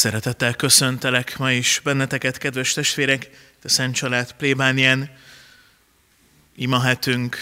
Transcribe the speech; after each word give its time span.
Szeretettel 0.00 0.54
köszöntelek 0.54 1.38
ma 1.38 1.52
is 1.52 1.80
benneteket, 1.84 2.38
kedves 2.38 2.72
testvérek, 2.72 3.30
a 3.64 3.68
Szent 3.68 3.94
Család 3.94 4.32
plébánien. 4.32 5.10
Imahetünk 6.56 7.36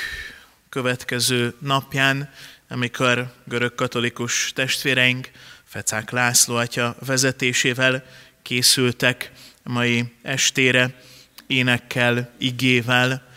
következő 0.68 1.54
napján, 1.60 2.30
amikor 2.68 3.34
görög-katolikus 3.44 4.52
testvéreink 4.54 5.30
Fecák 5.64 6.10
László 6.10 6.54
atya 6.54 6.96
vezetésével 7.06 8.04
készültek 8.42 9.32
mai 9.62 10.12
estére 10.22 11.02
énekkel, 11.46 12.34
igével 12.38 13.28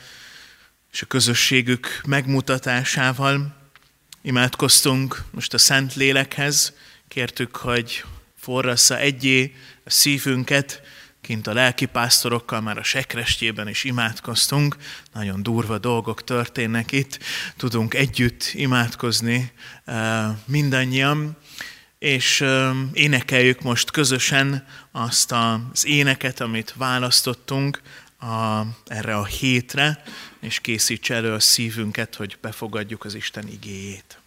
és 0.91 1.01
a 1.01 1.05
közösségük 1.05 2.01
megmutatásával. 2.05 3.55
Imádkoztunk 4.21 5.23
most 5.31 5.53
a 5.53 5.57
Szent 5.57 5.95
Lélekhez, 5.95 6.73
kértük, 7.07 7.55
hogy 7.55 8.03
forrassza 8.41 8.97
egyé 8.97 9.55
a 9.83 9.89
szívünket, 9.89 10.81
kint 11.21 11.47
a 11.47 11.53
lelkipásztorokkal 11.53 12.61
már 12.61 12.77
a 12.77 12.83
sekrestjében 12.83 13.67
is 13.67 13.83
imádkoztunk, 13.83 14.75
nagyon 15.13 15.43
durva 15.43 15.77
dolgok 15.77 16.23
történnek 16.23 16.91
itt, 16.91 17.19
tudunk 17.57 17.93
együtt 17.93 18.51
imádkozni 18.53 19.51
eh, 19.85 20.25
mindannyian, 20.45 21.37
és 21.99 22.41
eh, 22.41 22.75
énekeljük 22.93 23.61
most 23.61 23.91
közösen 23.91 24.67
azt 24.91 25.31
az 25.31 25.85
éneket, 25.85 26.39
amit 26.39 26.73
választottunk 26.77 27.81
a, 28.19 28.61
erre 28.85 29.15
a 29.15 29.25
hétre, 29.25 30.03
és 30.39 30.59
készíts 30.59 31.11
elő 31.11 31.33
a 31.33 31.39
szívünket, 31.39 32.15
hogy 32.15 32.37
befogadjuk 32.41 33.05
az 33.05 33.13
Isten 33.15 33.47
igéjét. 33.47 34.20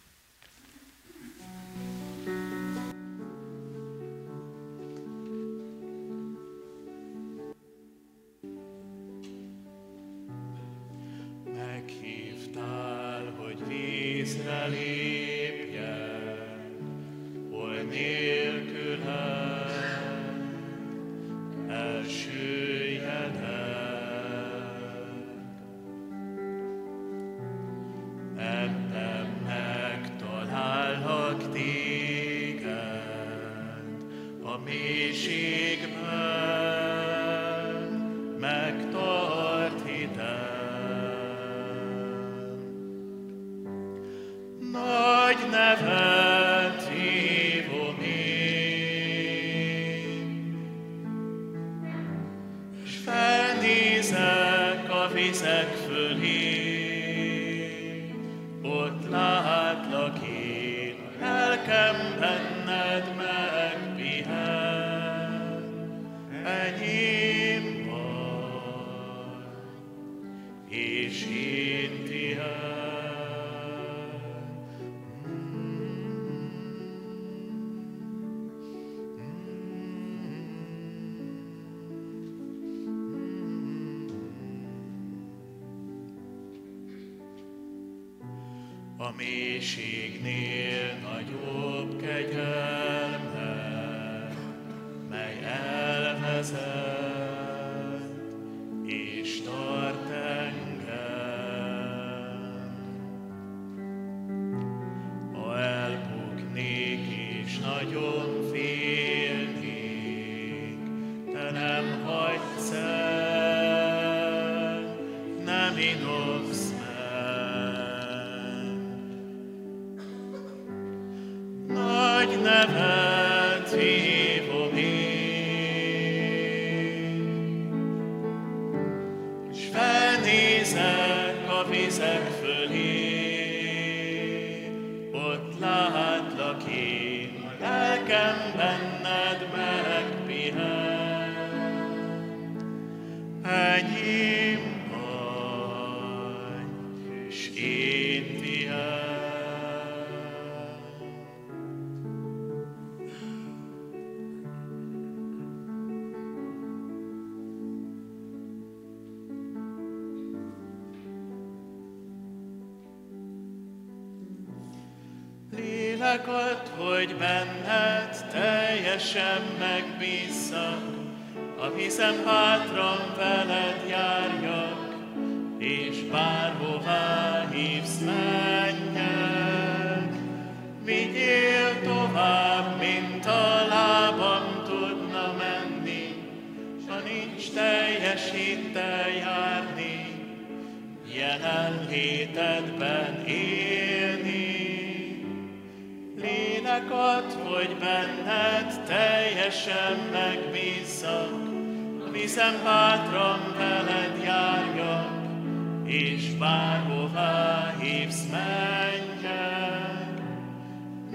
Lélek 107.65 108.34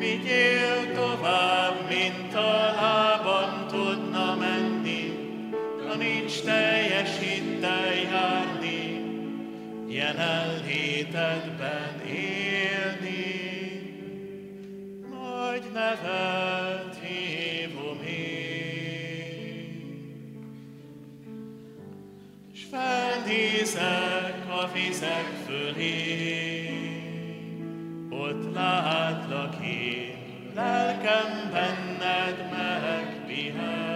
Vigyél 0.00 0.92
tovább, 0.94 1.88
mint 1.88 2.34
a 2.34 2.72
lábam 2.74 3.66
tudna 3.68 4.34
menni, 4.34 5.12
ha 5.86 5.94
nincs 5.94 6.40
teljes 6.40 7.18
hittel 7.18 7.94
járni, 7.94 9.04
jelen 9.88 10.62
hétedben 10.64 12.00
élni 12.06 13.30
nagy 15.60 15.72
nevet 15.72 16.98
hívom 17.02 18.02
én. 18.02 18.40
S 22.54 22.60
felnézek 22.70 24.44
a 24.48 24.70
vizek 24.72 25.26
fölé, 25.46 26.89
ott 28.20 28.54
látlak 28.54 29.66
én, 29.66 30.14
lelkem 30.54 31.50
benned 31.52 32.50
megbízik. 32.50 33.90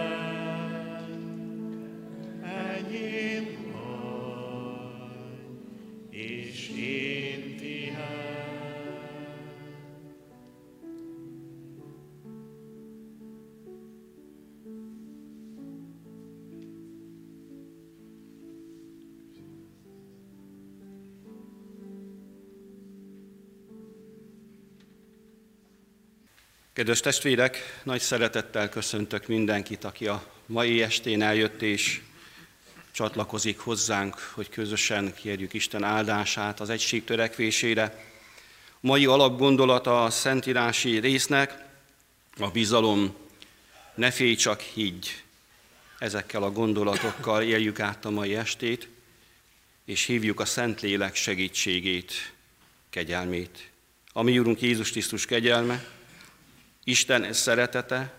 Kedves 26.75 26.99
testvérek, 26.99 27.79
nagy 27.83 28.01
szeretettel 28.01 28.69
köszöntök 28.69 29.27
mindenkit, 29.27 29.83
aki 29.83 30.07
a 30.07 30.25
mai 30.45 30.81
estén 30.81 31.21
eljött 31.21 31.61
és 31.61 32.01
csatlakozik 32.91 33.59
hozzánk, 33.59 34.31
hogy 34.33 34.49
közösen 34.49 35.13
kérjük 35.13 35.53
Isten 35.53 35.83
áldását 35.83 36.59
az 36.59 36.69
egység 36.69 37.03
törekvésére. 37.03 38.05
Mai 38.79 39.05
alapgondolata 39.05 40.03
a 40.03 40.09
szentírási 40.09 40.99
résznek 40.99 41.65
a 42.37 42.47
bizalom, 42.49 43.15
ne 43.93 44.11
félj, 44.11 44.35
csak 44.35 44.59
higgy. 44.61 45.23
Ezekkel 45.99 46.43
a 46.43 46.51
gondolatokkal 46.51 47.43
éljük 47.43 47.79
át 47.79 48.05
a 48.05 48.09
mai 48.09 48.35
estét, 48.35 48.87
és 49.85 50.05
hívjuk 50.05 50.39
a 50.39 50.45
Szentlélek 50.45 51.15
segítségét, 51.15 52.33
kegyelmét. 52.89 53.69
A 54.13 54.21
mi 54.21 54.39
Úrunk 54.39 54.61
Jézus 54.61 54.91
Krisztus 54.91 55.25
kegyelme, 55.25 55.93
Isten 56.87 57.33
szeretete 57.33 58.13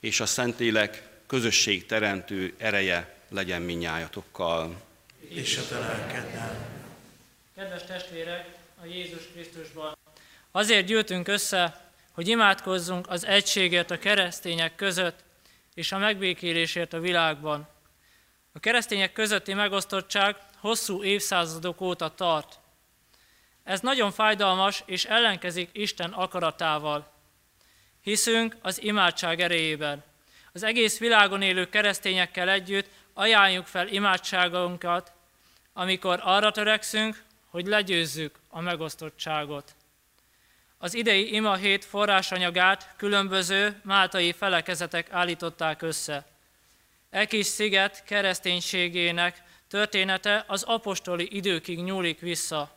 és 0.00 0.20
a 0.20 0.26
Szentlélek 0.26 1.02
közösség 1.26 1.86
teremtő 1.86 2.54
ereje 2.58 3.14
legyen 3.28 3.62
minnyájatokkal. 3.62 4.82
És 5.28 5.58
a 5.58 5.66
te 5.68 5.78
lelkeddel. 5.78 6.66
Kedves 7.54 7.84
testvérek, 7.84 8.48
a 8.82 8.86
Jézus 8.86 9.22
Krisztusban. 9.32 9.96
Azért 10.50 10.86
gyűltünk 10.86 11.28
össze, 11.28 11.90
hogy 12.12 12.28
imádkozzunk 12.28 13.08
az 13.08 13.24
egységért 13.24 13.90
a 13.90 13.98
keresztények 13.98 14.74
között 14.74 15.24
és 15.74 15.92
a 15.92 15.98
megbékélésért 15.98 16.92
a 16.92 17.00
világban. 17.00 17.68
A 18.52 18.60
keresztények 18.60 19.12
közötti 19.12 19.54
megosztottság 19.54 20.36
hosszú 20.56 21.02
évszázadok 21.02 21.80
óta 21.80 22.14
tart. 22.14 22.58
Ez 23.62 23.80
nagyon 23.80 24.12
fájdalmas 24.12 24.82
és 24.86 25.04
ellenkezik 25.04 25.68
Isten 25.72 26.12
akaratával. 26.12 27.12
Hiszünk 28.04 28.56
az 28.62 28.82
imádság 28.82 29.40
erejében. 29.40 30.04
Az 30.52 30.62
egész 30.62 30.98
világon 30.98 31.42
élő 31.42 31.68
keresztényekkel 31.68 32.48
együtt 32.48 32.88
ajánljuk 33.12 33.66
fel 33.66 33.88
imádságunkat, 33.88 35.12
amikor 35.72 36.20
arra 36.22 36.50
törekszünk, 36.50 37.22
hogy 37.50 37.66
legyőzzük 37.66 38.38
a 38.48 38.60
megosztottságot. 38.60 39.74
Az 40.78 40.94
idei 40.94 41.34
ima 41.34 41.54
hét 41.54 41.84
forrásanyagát 41.84 42.94
különböző 42.96 43.80
máltai 43.84 44.32
felekezetek 44.32 45.12
állították 45.12 45.82
össze. 45.82 46.26
E 47.10 47.26
kis 47.26 47.46
sziget 47.46 48.04
kereszténységének 48.04 49.42
története 49.68 50.44
az 50.46 50.62
apostoli 50.62 51.28
időkig 51.36 51.82
nyúlik 51.82 52.20
vissza. 52.20 52.76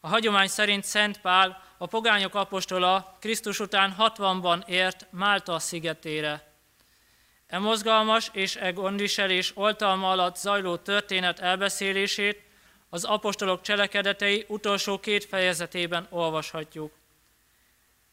A 0.00 0.08
hagyomány 0.08 0.48
szerint 0.48 0.84
Szent 0.84 1.20
Pál 1.20 1.69
a 1.82 1.86
pogányok 1.86 2.34
apostola 2.34 3.16
Krisztus 3.20 3.60
után 3.60 3.94
60-ban 3.98 4.68
ért 4.68 5.06
Málta 5.10 5.58
szigetére. 5.58 6.52
E 7.46 7.58
mozgalmas 7.58 8.30
és 8.32 8.56
e 8.56 8.70
gondviselés 8.70 9.52
oltalma 9.56 10.10
alatt 10.10 10.36
zajló 10.36 10.76
történet 10.76 11.38
elbeszélését 11.38 12.42
az 12.88 13.04
apostolok 13.04 13.60
cselekedetei 13.60 14.44
utolsó 14.48 14.98
két 14.98 15.24
fejezetében 15.24 16.06
olvashatjuk. 16.10 16.92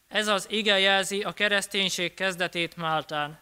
Ez 0.08 0.28
az 0.28 0.46
ige 0.50 0.78
jelzi 0.78 1.22
a 1.22 1.32
kereszténység 1.32 2.14
kezdetét 2.14 2.76
Máltán. 2.76 3.38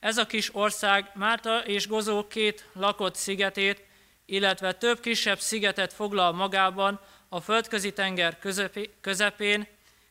Ez 0.00 0.18
a 0.18 0.26
kis 0.26 0.54
ország 0.54 1.10
Málta 1.14 1.64
és 1.64 1.88
Gozó 1.88 2.26
két 2.26 2.68
lakott 2.72 3.14
szigetét, 3.14 3.84
illetve 4.24 4.72
több 4.72 5.00
kisebb 5.00 5.38
szigetet 5.38 5.92
foglal 5.92 6.32
magában, 6.32 7.00
a 7.36 7.40
földközi 7.40 7.92
tenger 7.92 8.38
közepén, 9.00 9.66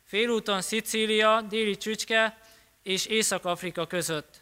félúton 0.06 0.62
Szicília, 0.62 1.42
déli 1.50 1.78
csücske 1.78 2.38
és 2.84 3.06
Észak-Afrika 3.06 3.88
között. 3.88 4.42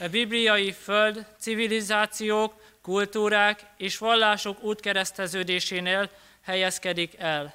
A 0.00 0.08
bibliai 0.08 0.72
föld 0.72 1.26
civilizációk, 1.38 2.54
kultúrák 2.82 3.64
és 3.76 3.98
vallások 3.98 4.62
útkereszteződésénél 4.62 6.10
helyezkedik 6.42 7.14
el. 7.18 7.54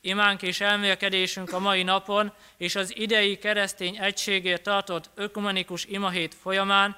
Imánk 0.00 0.42
és 0.42 0.60
elmélkedésünk 0.60 1.52
a 1.52 1.58
mai 1.58 1.82
napon 1.82 2.32
és 2.56 2.74
az 2.74 2.96
idei 2.96 3.38
keresztény 3.38 3.96
egységért 3.96 4.62
tartott 4.62 5.10
ökumenikus 5.14 5.84
imahét 5.84 6.34
folyamán 6.34 6.96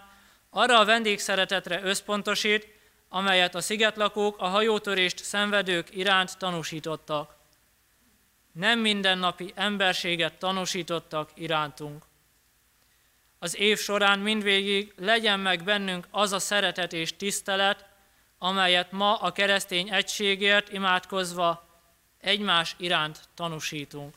arra 0.50 0.78
a 0.78 0.84
vendégszeretetre 0.84 1.80
összpontosít, 1.82 2.73
amelyet 3.14 3.54
a 3.54 3.60
szigetlakók 3.60 4.38
a 4.38 4.48
hajótörést 4.48 5.24
szenvedők 5.24 5.96
iránt 5.96 6.38
tanúsítottak. 6.38 7.36
Nem 8.52 8.78
mindennapi 8.78 9.52
emberséget 9.54 10.38
tanúsítottak 10.38 11.30
irántunk. 11.34 12.04
Az 13.38 13.56
év 13.56 13.78
során 13.78 14.18
mindvégig 14.18 14.92
legyen 14.96 15.40
meg 15.40 15.64
bennünk 15.64 16.06
az 16.10 16.32
a 16.32 16.38
szeretet 16.38 16.92
és 16.92 17.16
tisztelet, 17.16 17.88
amelyet 18.38 18.92
ma 18.92 19.14
a 19.14 19.32
keresztény 19.32 19.92
egységért 19.92 20.72
imádkozva 20.72 21.66
egymás 22.20 22.74
iránt 22.78 23.20
tanúsítunk. 23.34 24.14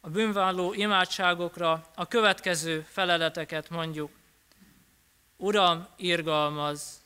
A 0.00 0.08
bűnválló 0.08 0.72
imádságokra 0.72 1.86
a 1.94 2.06
következő 2.06 2.86
feleleteket 2.90 3.70
mondjuk. 3.70 4.17
Uram, 5.40 5.86
irgalmaz! 5.96 7.00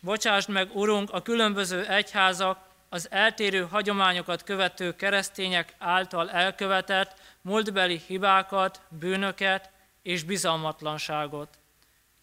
Bocsásd 0.00 0.48
meg, 0.48 0.76
Urunk, 0.76 1.12
a 1.12 1.22
különböző 1.22 1.86
egyházak, 1.86 2.58
az 2.88 3.10
eltérő 3.10 3.66
hagyományokat 3.70 4.42
követő 4.42 4.96
keresztények 4.96 5.74
által 5.78 6.30
elkövetett 6.30 7.20
múltbeli 7.40 8.00
hibákat, 8.06 8.80
bűnöket 8.88 9.70
és 10.02 10.22
bizalmatlanságot. 10.22 11.58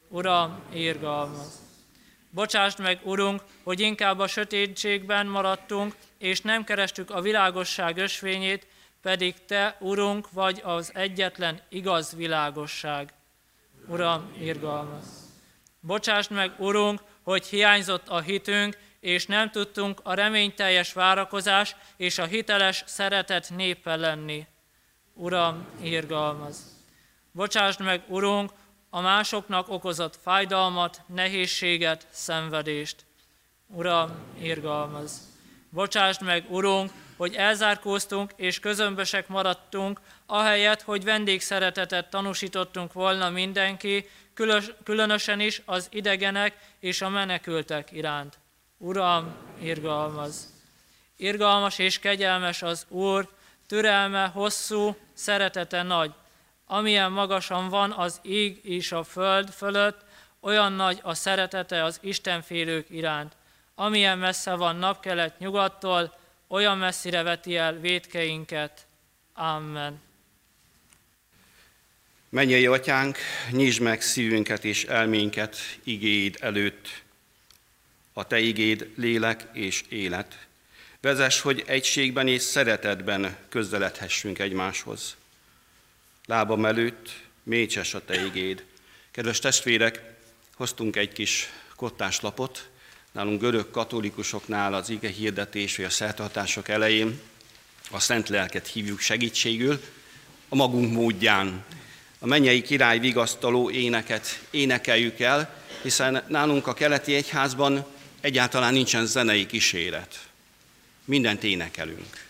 Uram, 0.08 0.60
irgalmaz! 0.72 1.60
Bocsásd 2.30 2.80
meg, 2.80 3.00
Urunk, 3.04 3.42
hogy 3.64 3.80
inkább 3.80 4.20
a 4.20 4.28
sötétségben 4.28 5.28
maradtunk, 5.28 5.96
és 6.18 6.42
nem 6.42 6.64
kerestük 6.64 7.10
a 7.10 7.22
világosság 7.22 7.98
ösvényét, 7.98 8.68
pedig 9.04 9.46
Te, 9.46 9.78
Urunk, 9.80 10.32
vagy 10.32 10.62
az 10.64 10.92
egyetlen 10.94 11.62
igaz 11.70 12.16
világosság. 12.16 13.14
Uram, 13.88 14.34
irgalmaz! 14.40 15.06
Bocsásd 15.80 16.32
meg, 16.32 16.54
Urunk, 16.58 17.02
hogy 17.24 17.46
hiányzott 17.46 18.08
a 18.08 18.20
hitünk, 18.20 18.78
és 19.00 19.26
nem 19.26 19.52
tudtunk 19.52 20.00
a 20.04 20.14
reményteljes 20.14 20.94
várakozás 20.94 21.76
és 21.98 22.18
a 22.18 22.26
hiteles 22.26 22.84
szeretet 22.86 23.50
népe 23.50 23.96
lenni. 23.96 24.48
Uram, 25.14 25.66
irgalmaz! 25.82 26.58
Bocsásd 27.32 27.82
meg, 27.82 28.04
Urunk, 28.08 28.52
a 28.90 29.02
másoknak 29.02 29.70
okozott 29.70 30.20
fájdalmat, 30.22 31.02
nehézséget, 31.06 32.08
szenvedést. 32.10 33.06
Uram, 33.68 34.12
irgalmaz! 34.40 35.22
Bocsásd 35.70 36.22
meg, 36.22 36.46
Urunk, 36.50 36.92
hogy 37.18 37.36
elzárkóztunk 37.36 38.32
és 38.36 38.60
közömbösek 38.60 39.28
maradtunk, 39.28 40.00
ahelyett, 40.26 40.82
hogy 40.82 41.04
vendégszeretetet 41.04 42.10
tanúsítottunk 42.10 42.94
volna 42.94 43.30
mindenki, 43.30 44.10
különösen 44.84 45.40
is 45.40 45.62
az 45.66 45.88
idegenek 45.92 46.58
és 46.80 47.02
a 47.02 47.10
menekültek 47.10 47.92
iránt. 47.92 48.38
Uram, 48.78 49.36
irgalmaz! 49.62 50.54
Irgalmas 51.18 51.80
és 51.80 52.00
kegyelmes 52.00 52.62
az 52.62 52.86
Úr, 52.90 53.30
türelme 53.68 54.26
hosszú, 54.26 54.96
szeretete 55.14 55.84
nagy. 55.84 56.12
Amilyen 56.66 57.12
magasan 57.12 57.70
van 57.70 57.92
az 57.92 58.20
ég 58.22 58.60
és 58.64 58.92
a 58.92 59.04
föld 59.04 59.50
fölött, 59.50 60.02
olyan 60.40 60.74
nagy 60.74 61.00
a 61.04 61.14
szeretete 61.14 61.84
az 61.84 62.00
Istenfélők 62.02 62.90
iránt. 62.90 63.36
Amilyen 63.76 64.18
messze 64.18 64.54
van 64.56 64.76
napkelet 64.76 65.40
nyugattól, 65.40 66.14
olyan 66.54 66.78
messzire 66.78 67.24
veti 67.24 67.56
el 67.58 67.80
védkeinket. 67.80 68.86
Amen. 69.34 70.02
Mennyei 72.30 72.66
atyánk, 72.66 73.18
nyisd 73.52 73.82
meg 73.82 74.02
szívünket 74.02 74.64
és 74.64 74.84
elménket 74.84 75.58
igéd 75.84 76.38
előtt. 76.40 77.04
A 78.14 78.28
te 78.28 78.40
igéd 78.40 78.90
lélek 78.96 79.48
és 79.54 79.84
élet. 79.90 80.48
Vezess, 81.02 81.40
hogy 81.40 81.64
egységben 81.66 82.28
és 82.28 82.42
szeretetben 82.42 83.38
közeledhessünk 83.50 84.40
egymáshoz. 84.40 85.16
Lábam 86.26 86.66
előtt 86.66 87.10
mécses 87.44 87.94
a 87.94 88.06
te 88.06 88.26
igéd. 88.26 88.66
Kedves 89.12 89.40
testvérek, 89.40 90.02
hoztunk 90.56 90.96
egy 90.96 91.14
kis 91.14 91.50
kottáslapot, 91.76 92.70
nálunk 93.14 93.42
görög 93.42 93.72
katolikusoknál 93.72 94.74
az 94.74 94.90
ige 94.90 95.10
hirdetés 95.10 95.76
vagy 95.76 95.86
a 95.86 95.90
szertartások 95.90 96.68
elején 96.68 97.20
a 97.92 98.00
Szent 98.00 98.30
Lelket 98.30 98.68
hívjuk 98.68 99.00
segítségül, 99.00 99.82
a 100.50 100.56
magunk 100.56 100.92
módján. 100.92 101.64
A 102.20 102.26
mennyei 102.26 102.62
király 102.62 103.00
vigasztaló 103.00 103.70
éneket 103.70 104.42
énekeljük 104.52 105.20
el, 105.20 105.64
hiszen 105.82 106.24
nálunk 106.28 106.68
a 106.68 106.74
keleti 106.74 107.16
egyházban 107.16 107.86
egyáltalán 108.22 108.74
nincsen 108.74 109.06
zenei 109.06 109.46
kíséret. 109.46 110.28
Mindent 111.06 111.44
énekelünk. 111.44 112.26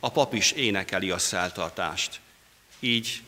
A 0.00 0.10
pap 0.10 0.34
is 0.34 0.52
énekeli 0.52 1.10
a 1.10 1.18
szeltartást. 1.18 2.20
Így 2.80 3.22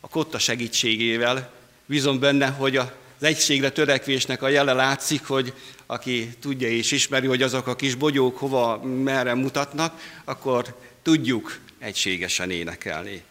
a 0.00 0.08
kotta 0.08 0.38
segítségével 0.38 1.52
bízom 1.86 2.18
benne, 2.18 2.46
hogy 2.46 2.76
az 2.76 2.88
egységre 3.20 3.70
törekvésnek 3.70 4.42
a 4.42 4.48
jele 4.48 4.72
látszik, 4.72 5.26
hogy 5.26 5.54
aki 5.92 6.28
tudja 6.40 6.68
és 6.68 6.90
ismeri, 6.90 7.26
hogy 7.26 7.42
azok 7.42 7.66
a 7.66 7.76
kis 7.76 7.94
bogyók 7.94 8.38
hova, 8.38 8.82
merre 8.82 9.34
mutatnak, 9.34 10.20
akkor 10.24 10.76
tudjuk 11.02 11.58
egységesen 11.78 12.50
énekelni. 12.50 13.22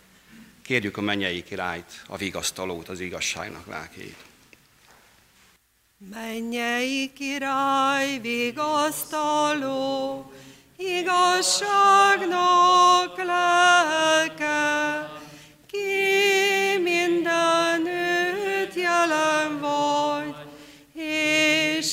Kérjük 0.63 0.97
a 0.97 1.01
mennyei 1.01 1.43
királyt, 1.43 2.03
a 2.07 2.17
vigasztalót, 2.17 2.89
az 2.89 2.99
igazságnak 2.99 3.67
lelkét. 3.67 4.15
Mennyei 6.11 7.11
király, 7.13 8.19
vigasztaló, 8.19 9.65
igazságnak 10.77 11.57
lelke, 13.17 15.09
ki 15.67 16.77
mindenütt 16.83 18.75
jelen 18.75 19.59
vagy, 19.59 20.40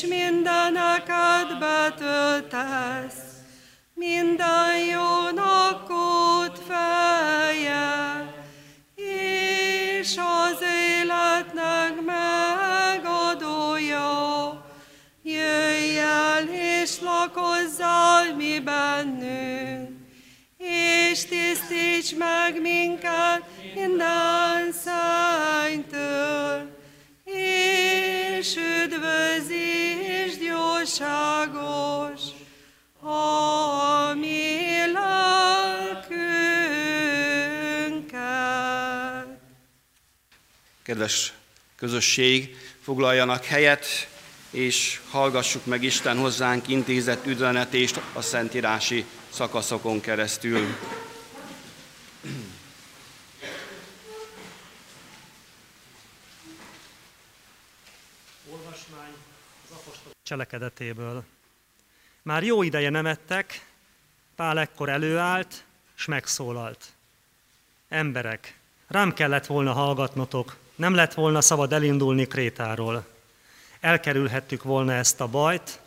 és 0.01 0.07
mindeneket 0.07 1.59
betöltesz, 1.59 3.23
minden 3.95 4.79
jónak 4.91 5.91
út 5.91 6.59
feje, 6.69 8.35
és 8.95 10.17
az 10.17 10.63
életnek 11.01 12.01
megadója. 13.25 14.07
Jöjj 15.23 15.99
el 15.99 16.49
és 16.49 17.01
lakozzál 17.01 18.35
mi 18.37 18.59
bennünk, 18.59 19.89
és 20.59 21.25
tisztíts 21.25 22.17
meg 22.17 22.61
minket 22.61 23.43
minden 23.75 24.73
szánytől, 24.85 26.78
és 28.49 28.57
üdvözítsd 28.57 30.43
jóságos, 30.43 32.21
a 33.01 34.15
mi 34.15 34.93
lelkünket. 34.93 36.09
Kedves 40.83 41.33
közösség, 41.77 42.57
foglaljanak 42.83 43.45
helyet, 43.45 44.09
és 44.51 45.01
hallgassuk 45.11 45.67
meg 45.67 45.83
Isten 45.83 46.19
hozzánk 46.19 46.69
intézett 46.69 47.27
üzenetést 47.27 48.01
a 48.13 48.21
szentírási 48.21 49.05
szakaszokon 49.31 50.01
keresztül. 50.01 50.67
Olvasmány 58.51 59.15
az 59.65 59.77
apostol 59.77 60.13
cselekedetéből. 60.29 61.25
Már 62.23 62.43
jó 62.43 62.63
ideje 62.63 62.91
nem 62.91 63.07
ettek, 63.07 63.67
Pál 64.37 64.59
ekkor 64.59 64.89
előállt, 64.89 65.65
s 65.95 66.05
megszólalt. 66.05 66.85
Emberek, 67.89 68.59
rám 68.87 69.15
kellett 69.15 69.47
volna 69.47 69.73
hallgatnotok, 69.73 70.57
nem 70.77 70.95
lett 70.95 71.15
volna 71.15 71.41
szabad 71.41 71.73
elindulni 71.73 72.27
Krétáról. 72.27 73.07
Elkerülhettük 73.81 74.63
volna 74.63 74.93
ezt 74.93 75.21
a 75.21 75.27
bajt 75.27 75.81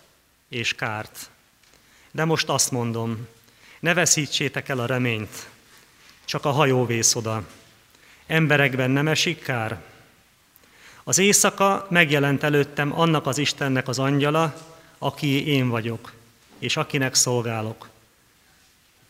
és 0.47 0.75
kárt. 0.75 1.29
De 2.11 2.25
most 2.25 2.49
azt 2.49 2.71
mondom, 2.71 3.27
ne 3.79 3.93
veszítsétek 3.93 4.69
el 4.69 4.79
a 4.79 4.85
reményt, 4.85 5.49
csak 6.25 6.45
a 6.45 6.51
hajó 6.51 6.85
vész 6.85 7.15
oda. 7.15 7.47
Emberekben 8.27 8.91
nem 8.91 9.07
esik 9.07 9.43
kár? 9.43 9.81
Az 11.03 11.17
éjszaka 11.17 11.87
megjelent 11.89 12.43
előttem 12.43 12.99
annak 12.99 13.27
az 13.27 13.37
Istennek 13.37 13.87
az 13.87 13.99
angyala, 13.99 14.53
aki 14.97 15.47
én 15.47 15.69
vagyok, 15.69 16.13
és 16.59 16.77
akinek 16.77 17.15
szolgálok. 17.15 17.89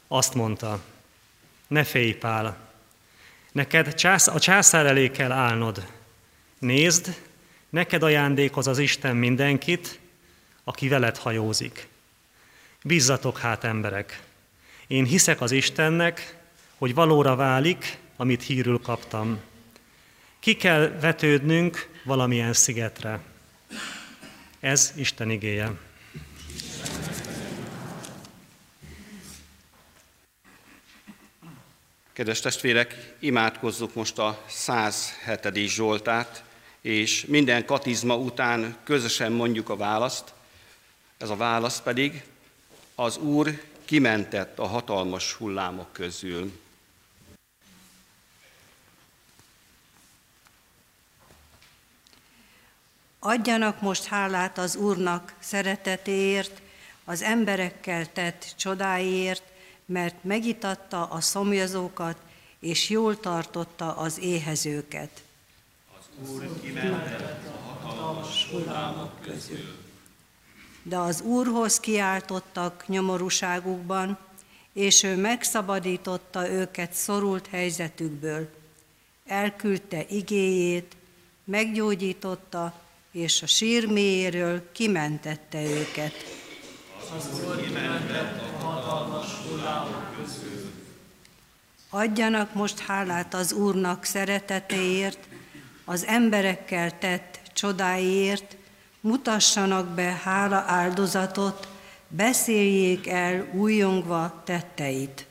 Azt 0.07 0.33
mondta, 0.33 0.79
ne 1.67 1.83
félj, 1.83 2.13
Pál, 2.13 2.57
neked 3.51 3.95
a 4.25 4.39
császár 4.39 4.85
elé 4.85 5.11
kell 5.11 5.31
állnod. 5.31 5.85
Nézd, 6.59 7.15
neked 7.69 8.03
ajándékoz 8.03 8.67
az 8.67 8.77
Isten 8.77 9.15
mindenkit, 9.15 9.99
aki 10.63 10.87
veled 10.87 11.17
hajózik. 11.17 11.87
Bízzatok 12.83 13.37
hát, 13.39 13.63
emberek! 13.63 14.23
Én 14.87 15.05
hiszek 15.05 15.41
az 15.41 15.51
Istennek, 15.51 16.37
hogy 16.77 16.93
valóra 16.93 17.35
válik, 17.35 17.97
amit 18.15 18.43
hírül 18.43 18.79
kaptam. 18.79 19.39
Ki 20.41 20.55
kell 20.55 20.87
vetődnünk 20.87 21.89
valamilyen 22.03 22.53
szigetre. 22.53 23.19
Ez 24.59 24.93
Isten 24.95 25.29
igéje. 25.29 25.71
Kedves 32.13 32.39
testvérek, 32.39 33.15
imádkozzuk 33.19 33.93
most 33.93 34.17
a 34.17 34.43
107. 34.47 35.67
Zsoltát, 35.67 36.43
és 36.81 37.25
minden 37.25 37.65
katizma 37.65 38.15
után 38.15 38.77
közösen 38.83 39.31
mondjuk 39.31 39.69
a 39.69 39.75
választ. 39.75 40.33
Ez 41.17 41.29
a 41.29 41.35
válasz 41.35 41.81
pedig, 41.81 42.23
az 42.95 43.17
Úr 43.17 43.61
kimentett 43.85 44.59
a 44.59 44.65
hatalmas 44.65 45.33
hullámok 45.33 45.93
közül. 45.93 46.51
Adjanak 53.23 53.81
most 53.81 54.05
hálát 54.05 54.57
az 54.57 54.75
Úrnak 54.75 55.33
szeretetéért, 55.39 56.61
az 57.05 57.21
emberekkel 57.21 58.11
tett 58.11 58.53
csodáiért, 58.57 59.43
mert 59.85 60.23
megitatta 60.23 61.05
a 61.05 61.21
szomjazókat, 61.21 62.17
és 62.59 62.89
jól 62.89 63.19
tartotta 63.19 63.97
az 63.97 64.19
éhezőket. 64.19 65.23
Az 65.97 66.29
Úr 66.29 66.61
kimentett 66.61 67.47
a 67.47 67.71
hatalmas 67.71 68.47
hullámok 68.51 69.21
közül. 69.21 69.77
De 70.83 70.97
az 70.97 71.21
Úrhoz 71.21 71.79
kiáltottak 71.79 72.87
nyomorúságukban, 72.87 74.17
és 74.73 75.03
ő 75.03 75.15
megszabadította 75.15 76.49
őket 76.49 76.93
szorult 76.93 77.47
helyzetükből. 77.47 78.49
Elküldte 79.25 80.05
igéjét, 80.09 80.95
meggyógyította, 81.43 82.73
és 83.11 83.41
a 83.41 83.47
sír 83.47 83.87
mélyéről 83.87 84.71
kimentette 84.71 85.63
őket. 85.63 86.13
Az 87.17 87.43
Úr 87.47 87.61
kimentett 87.61 88.41
a 88.41 88.65
hatalmas 88.65 89.27
hullámok 89.47 90.15
közül. 90.17 90.71
Adjanak 91.89 92.53
most 92.53 92.79
hálát 92.79 93.33
az 93.33 93.53
Úrnak 93.53 94.03
szeretetéért, 94.03 95.19
az 95.85 96.05
emberekkel 96.05 96.97
tett 96.97 97.39
csodáiért, 97.53 98.55
mutassanak 98.99 99.87
be 99.87 100.19
hála 100.23 100.63
áldozatot, 100.67 101.67
beszéljék 102.07 103.07
el 103.07 103.49
újongva 103.53 104.41
tetteit. 104.45 105.25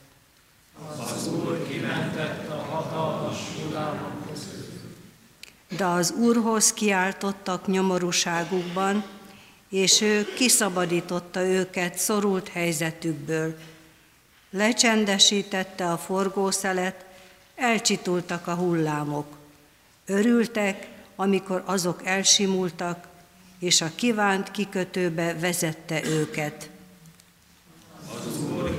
Az 0.99 1.28
Úr 1.28 1.68
kimentett 1.68 2.50
a 2.50 2.62
hatalmas 2.70 3.38
hullámok. 3.62 4.10
De 5.77 5.85
az 5.85 6.11
Úrhoz 6.11 6.73
kiáltottak 6.73 7.67
nyomorúságukban, 7.67 9.05
és 9.69 10.00
ő 10.00 10.25
kiszabadította 10.35 11.47
őket 11.47 11.99
szorult 11.99 12.49
helyzetükből. 12.49 13.59
Lecsendesítette 14.50 15.91
a 15.93 15.99
forgószelet, 15.99 17.05
elcsitultak 17.55 18.47
a 18.47 18.55
hullámok. 18.55 19.37
Örültek, 20.07 20.89
amikor 21.17 21.62
azok 21.67 22.07
elsimultak, 22.07 23.07
és 23.59 23.81
a 23.81 23.91
kívánt 23.95 24.50
kikötőbe 24.50 25.35
vezette 25.35 26.05
őket. 26.05 26.71
Az 28.09 28.43
Úr 28.43 28.71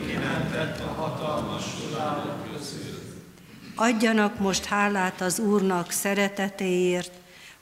adjanak 3.81 4.39
most 4.39 4.65
hálát 4.65 5.21
az 5.21 5.39
Úrnak 5.39 5.91
szeretetéért, 5.91 7.11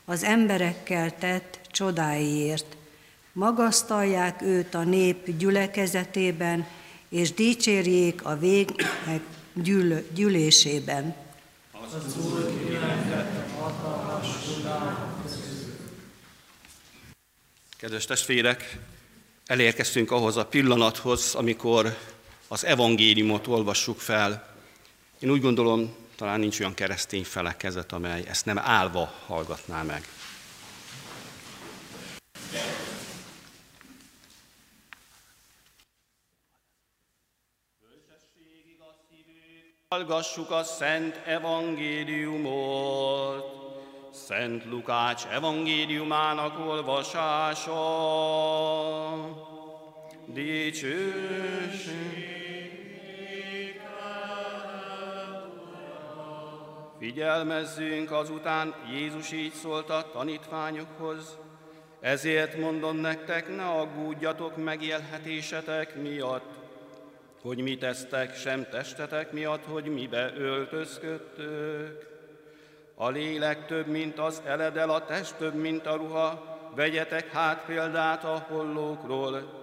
az 0.06 0.24
emberekkel 0.24 1.18
tett 1.18 1.60
csodáiért. 1.72 2.78
Magasztalják 3.34 4.42
őt 4.42 4.74
a 4.74 4.84
nép 4.84 5.38
gyülekezetében, 5.38 6.68
és 7.10 7.34
dicsérjék 7.34 8.26
a 8.26 8.38
végek 8.38 9.22
gyűl- 9.54 10.14
gyűlésében. 10.14 11.16
Az 11.72 12.18
Úr 12.26 12.52
Kedves 17.78 18.06
testvérek, 18.06 18.78
elérkeztünk 19.46 20.12
ahhoz 20.12 20.38
a 20.38 20.46
pillanathoz, 20.46 21.36
amikor 21.36 21.98
az 22.48 22.66
evangéliumot 22.66 23.48
olvassuk 23.48 24.00
fel. 24.00 24.48
Én 25.20 25.30
úgy 25.30 25.42
gondolom, 25.42 26.08
talán 26.20 26.40
nincs 26.40 26.60
olyan 26.60 26.74
keresztény 26.74 27.24
felekezet, 27.24 27.92
amely 27.92 28.24
ezt 28.28 28.46
nem 28.46 28.58
állva 28.58 29.14
hallgatná 29.26 29.82
meg. 29.84 30.08
Hallgassuk 39.90 40.52
a 40.52 40.64
Szent 40.64 41.22
Evangéliumot. 41.26 42.48
Szent 44.14 44.66
Lukács 44.66 45.26
evangéliumának 45.26 46.60
olvasása. 46.60 47.80
Dicsőség. 50.26 51.20
Figyelmezzünk 57.00 58.12
azután, 58.12 58.75
Jézus 58.91 59.32
így 59.32 59.53
szólt 59.53 59.89
a 59.89 60.10
tanítványokhoz, 60.12 61.38
ezért 62.00 62.58
mondom 62.58 62.98
nektek, 62.98 63.56
ne 63.56 63.65
aggódjatok 63.65 64.63
megélhetésetek 64.63 65.96
miatt, 65.96 66.58
hogy 67.41 67.62
mit 67.62 67.80
tesztek, 67.80 68.36
sem 68.36 68.67
testetek 68.69 69.32
miatt, 69.32 69.65
hogy 69.65 69.86
mibe 69.86 70.34
öltözködtök. 70.38 72.08
A 72.95 73.10
lélek 73.10 73.65
több, 73.65 73.88
mint 73.88 74.19
az 74.19 74.41
eledel, 74.45 74.89
a 74.89 75.06
test 75.06 75.36
több, 75.36 75.56
mint 75.56 75.86
a 75.86 75.95
ruha, 75.95 76.58
vegyetek 76.76 77.32
hát 77.32 77.65
példát 77.65 78.24
a 78.24 78.45
hollókról. 78.50 79.58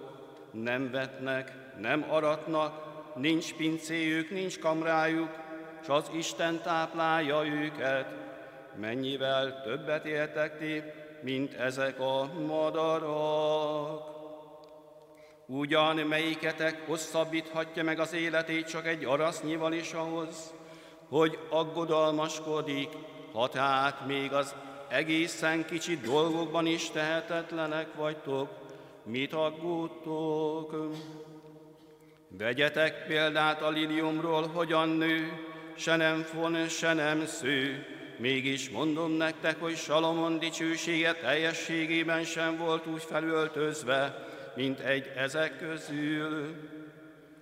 Nem 0.51 0.91
vetnek, 0.91 1.51
nem 1.79 2.05
aratnak, 2.09 2.85
nincs 3.15 3.53
pincéjük, 3.53 4.29
nincs 4.29 4.59
kamrájuk, 4.59 5.46
s 5.83 5.89
az 5.89 6.09
Isten 6.13 6.61
táplálja 6.61 7.45
őket. 7.45 8.05
Mennyivel 8.79 9.61
többet 9.61 10.05
éltek 10.05 10.57
ti, 10.57 10.83
mint 11.21 11.53
ezek 11.53 11.99
a 11.99 12.29
madarak. 12.47 14.15
Ugyan 15.45 15.95
melyiketek 15.95 16.85
hosszabbíthatja 16.85 17.83
meg 17.83 17.99
az 17.99 18.13
életét 18.13 18.67
csak 18.67 18.87
egy 18.87 19.05
arasznyival 19.05 19.73
is 19.73 19.93
ahhoz, 19.93 20.53
hogy 21.09 21.39
aggodalmaskodik, 21.49 22.89
ha 23.33 23.47
tehát 23.47 24.05
még 24.05 24.33
az 24.33 24.55
egészen 24.87 25.65
kicsi 25.65 25.97
dolgokban 25.97 26.65
is 26.65 26.89
tehetetlenek 26.89 27.93
vagytok, 27.95 28.49
mit 29.03 29.33
aggódtok? 29.33 30.91
Vegyetek 32.27 33.05
példát 33.07 33.61
a 33.61 33.69
liliumról, 33.69 34.47
hogyan 34.47 34.89
nő, 34.89 35.46
se 35.77 35.95
nem 35.95 36.21
fon, 36.21 36.67
se 36.67 36.93
nem 36.93 37.25
sző. 37.25 37.85
Mégis 38.17 38.69
mondom 38.69 39.11
nektek, 39.11 39.59
hogy 39.59 39.75
Salomon 39.75 40.39
dicsősége 40.39 41.13
teljességében 41.13 42.23
sem 42.23 42.57
volt 42.57 42.85
úgy 42.85 43.03
felöltözve, 43.03 44.27
mint 44.55 44.79
egy 44.79 45.11
ezek 45.15 45.57
közül. 45.57 46.55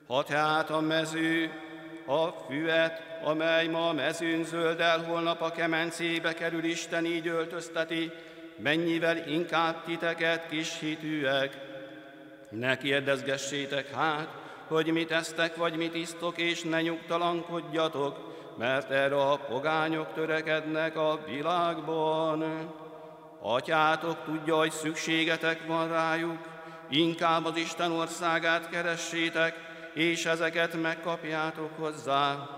Ha 0.08 0.24
tehát 0.24 0.69
a 0.69 0.80
mező 0.80 1.52
a 2.06 2.28
füvet, 2.28 3.02
amely 3.24 3.67
ma 3.67 3.89
a 3.89 3.93
mezőn 3.93 4.43
zöldel, 4.43 5.04
holnap 5.04 5.41
a 5.41 5.52
kemencébe 5.52 6.34
kerül, 6.34 6.63
Isten 6.63 7.06
így 7.06 7.28
öltözteti, 7.28 8.12
mennyivel 8.58 9.28
inkább 9.28 9.84
titeket 9.84 10.48
kis 10.50 10.80
hitűek. 10.80 11.58
Ne 12.50 12.78
kérdezgessétek 12.78 13.91
hát, 13.91 14.45
hogy 14.67 14.91
mit 14.91 15.12
esztek, 15.12 15.56
vagy 15.56 15.75
mit 15.75 15.95
isztok, 15.95 16.38
és 16.38 16.62
ne 16.62 16.82
nyugtalankodjatok, 16.82 18.34
mert 18.58 18.91
erre 18.91 19.21
a 19.21 19.38
pogányok 19.38 20.13
törekednek 20.13 20.97
a 20.97 21.19
világban. 21.28 22.43
Atyátok 23.41 24.23
tudja, 24.23 24.56
hogy 24.56 24.71
szükségetek 24.71 25.67
van 25.67 25.88
rájuk, 25.88 26.38
inkább 26.89 27.45
az 27.45 27.58
Isten 27.58 27.91
országát 27.91 28.69
keressétek, 28.69 29.56
és 29.93 30.25
ezeket 30.25 30.82
megkapjátok 30.82 31.69
hozzá. 31.78 32.49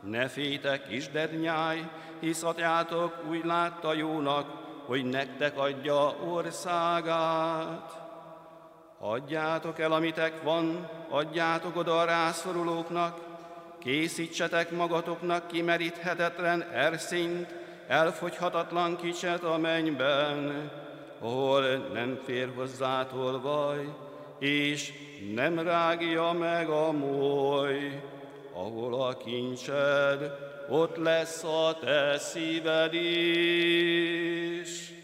Ne 0.00 0.28
fétek, 0.28 0.88
kisdednyáj, 0.88 1.88
hisz 2.20 2.42
atyátok 2.42 3.24
úgy 3.28 3.44
látta 3.44 3.94
jónak, 3.94 4.46
hogy 4.86 5.04
nektek 5.04 5.58
adja 5.58 6.14
országát. 6.28 7.99
Adjátok 9.02 9.78
el, 9.78 9.92
amitek 9.92 10.42
van, 10.42 10.88
adjátok 11.08 11.76
oda 11.76 12.00
a 12.00 12.04
rászorulóknak, 12.04 13.18
készítsetek 13.78 14.70
magatoknak 14.70 15.46
kimeríthetetlen 15.46 16.62
erszint, 16.62 17.54
elfogyhatatlan 17.86 18.96
kicset 18.96 19.44
a 19.44 19.58
mennyben, 19.58 20.70
ahol 21.18 21.76
nem 21.92 22.20
fér 22.24 22.52
hozzá 22.54 23.06
tolvaj, 23.06 23.94
és 24.38 24.92
nem 25.34 25.58
rágja 25.58 26.32
meg 26.32 26.68
a 26.68 26.92
moly, 26.92 28.02
ahol 28.52 29.02
a 29.02 29.16
kincsed, 29.16 30.32
ott 30.68 30.96
lesz 30.96 31.44
a 31.44 31.78
te 31.80 32.18
szíved 32.18 32.94
is. 32.94 34.99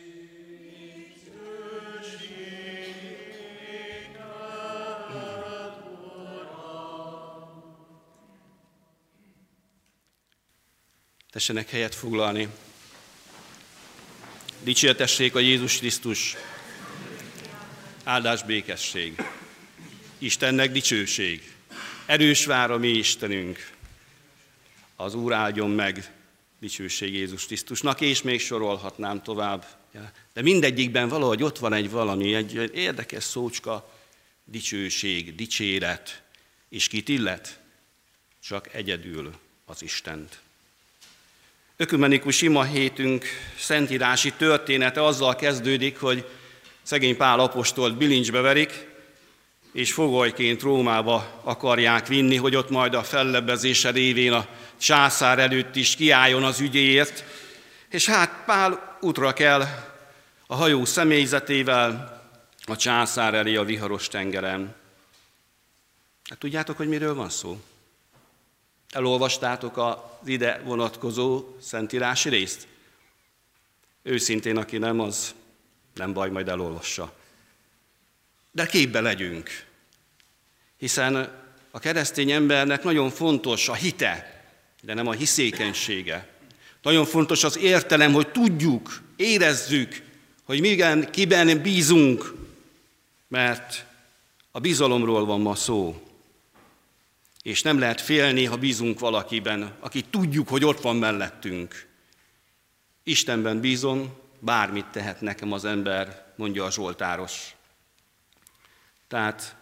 Tessenek 11.37 11.71
helyet 11.71 11.95
foglalni. 11.95 12.49
Dicsértessék 14.63 15.35
a 15.35 15.39
Jézus 15.39 15.79
Krisztus. 15.79 16.37
Áldás 18.05 18.43
békesség. 18.43 19.23
Istennek 20.19 20.73
dicsőség. 20.73 21.55
Erős 22.07 22.45
vár 22.45 22.71
a 22.71 22.79
mi 22.79 22.89
Istenünk. 22.89 23.71
Az 24.97 25.15
Úr 25.15 25.33
áldjon 25.33 25.71
meg 25.71 26.13
dicsőség 26.61 27.15
Jézus 27.15 27.47
Krisztusnak, 27.47 28.01
és 28.01 28.23
még 28.23 28.41
sorolhatnám 28.41 29.23
tovább. 29.23 29.67
De 30.33 30.43
mindegyikben 30.43 31.09
valahogy 31.09 31.43
ott 31.43 31.59
van 31.59 31.73
egy 31.73 31.91
valami, 31.91 32.35
egy 32.35 32.71
érdekes 32.75 33.25
szócska, 33.25 33.93
dicsőség, 34.45 35.35
dicséret. 35.35 36.23
És 36.69 36.89
kit 36.89 37.09
illet? 37.09 37.61
Csak 38.41 38.75
egyedül 38.75 39.39
az 39.65 39.83
Istent. 39.83 40.45
Ökumenikus 41.79 42.43
ima 42.43 42.65
hétünk 42.65 43.25
szentírási 43.59 44.33
története 44.33 45.05
azzal 45.05 45.37
kezdődik, 45.37 46.01
hogy 46.01 46.29
szegény 46.83 47.17
Pál 47.17 47.41
apostolt 47.41 47.97
bilincsbe 47.97 48.41
verik, 48.41 48.87
és 49.73 49.93
fogolyként 49.93 50.63
Rómába 50.63 51.41
akarják 51.45 52.07
vinni, 52.07 52.37
hogy 52.37 52.57
ott 52.57 52.71
majd 52.71 52.95
a 52.95 53.03
fellebbezése 53.03 53.91
révén 53.91 54.33
a 54.33 54.47
császár 54.77 55.39
előtt 55.39 55.77
is 55.77 55.97
kiálljon 55.97 56.45
az 56.45 56.61
ügyéért. 56.61 57.25
És 57.89 58.07
hát 58.07 58.43
Pál 58.47 58.99
útra 59.01 59.33
kell 59.33 59.61
a 60.47 60.55
hajó 60.55 60.85
személyzetével 60.85 62.21
a 62.67 62.77
császár 62.77 63.35
elé 63.35 63.57
a 63.57 63.65
viharos 63.65 64.09
tengeren. 64.09 64.75
Hát 66.29 66.39
tudjátok, 66.39 66.77
hogy 66.77 66.89
miről 66.89 67.15
van 67.15 67.31
szó? 67.31 67.61
Elolvastátok 68.97 69.77
az 69.77 69.97
ide 70.25 70.63
vonatkozó 70.65 71.45
szentírási 71.61 72.29
részt? 72.29 72.67
Őszintén, 74.03 74.57
aki 74.57 74.79
nem, 74.79 75.01
az 75.01 75.35
nem 75.95 76.13
baj, 76.13 76.31
majd 76.31 76.49
elolvassa. 76.49 77.15
De 78.53 78.67
képbe 78.67 79.01
legyünk, 79.01 79.65
hiszen 80.77 81.43
a 81.71 81.79
keresztény 81.79 82.31
embernek 82.31 82.83
nagyon 82.83 83.11
fontos 83.11 83.69
a 83.69 83.75
hite, 83.75 84.45
de 84.83 84.95
nem 84.95 85.07
a 85.07 85.13
hiszékenysége. 85.13 86.29
Nagyon 86.83 87.05
fontos 87.05 87.45
az 87.45 87.59
értelem, 87.59 88.13
hogy 88.13 88.29
tudjuk, 88.29 89.01
érezzük, 89.17 90.03
hogy 90.45 90.61
migen, 90.61 91.11
kiben 91.11 91.63
bízunk, 91.63 92.35
mert 93.29 93.87
a 94.51 94.61
bizalomról 94.61 95.25
van 95.25 95.41
ma 95.41 95.55
szó. 95.55 96.06
És 97.47 97.63
nem 97.63 97.79
lehet 97.79 98.01
félni, 98.01 98.45
ha 98.45 98.57
bízunk 98.57 98.99
valakiben, 98.99 99.77
aki 99.81 100.03
tudjuk, 100.03 100.49
hogy 100.49 100.65
ott 100.65 100.81
van 100.81 100.97
mellettünk. 100.97 101.87
Istenben 103.03 103.61
bízom, 103.61 104.17
bármit 104.39 104.87
tehet 104.87 105.21
nekem 105.21 105.53
az 105.53 105.65
ember, 105.65 106.25
mondja 106.37 106.65
a 106.65 106.71
Zsoltáros. 106.71 107.55
Tehát, 109.09 109.57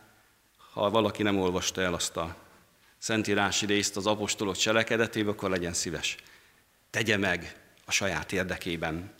ha 0.72 0.90
valaki 0.90 1.22
nem 1.22 1.38
olvasta 1.38 1.80
el 1.80 1.94
azt 1.94 2.16
a 2.16 2.36
szentírási 2.98 3.66
részt 3.66 3.96
az 3.96 4.06
apostolok 4.06 4.56
cselekedetében, 4.56 5.32
akkor 5.32 5.50
legyen 5.50 5.72
szíves. 5.72 6.16
Tegye 6.90 7.16
meg 7.16 7.56
a 7.84 7.90
saját 7.90 8.32
érdekében. 8.32 9.12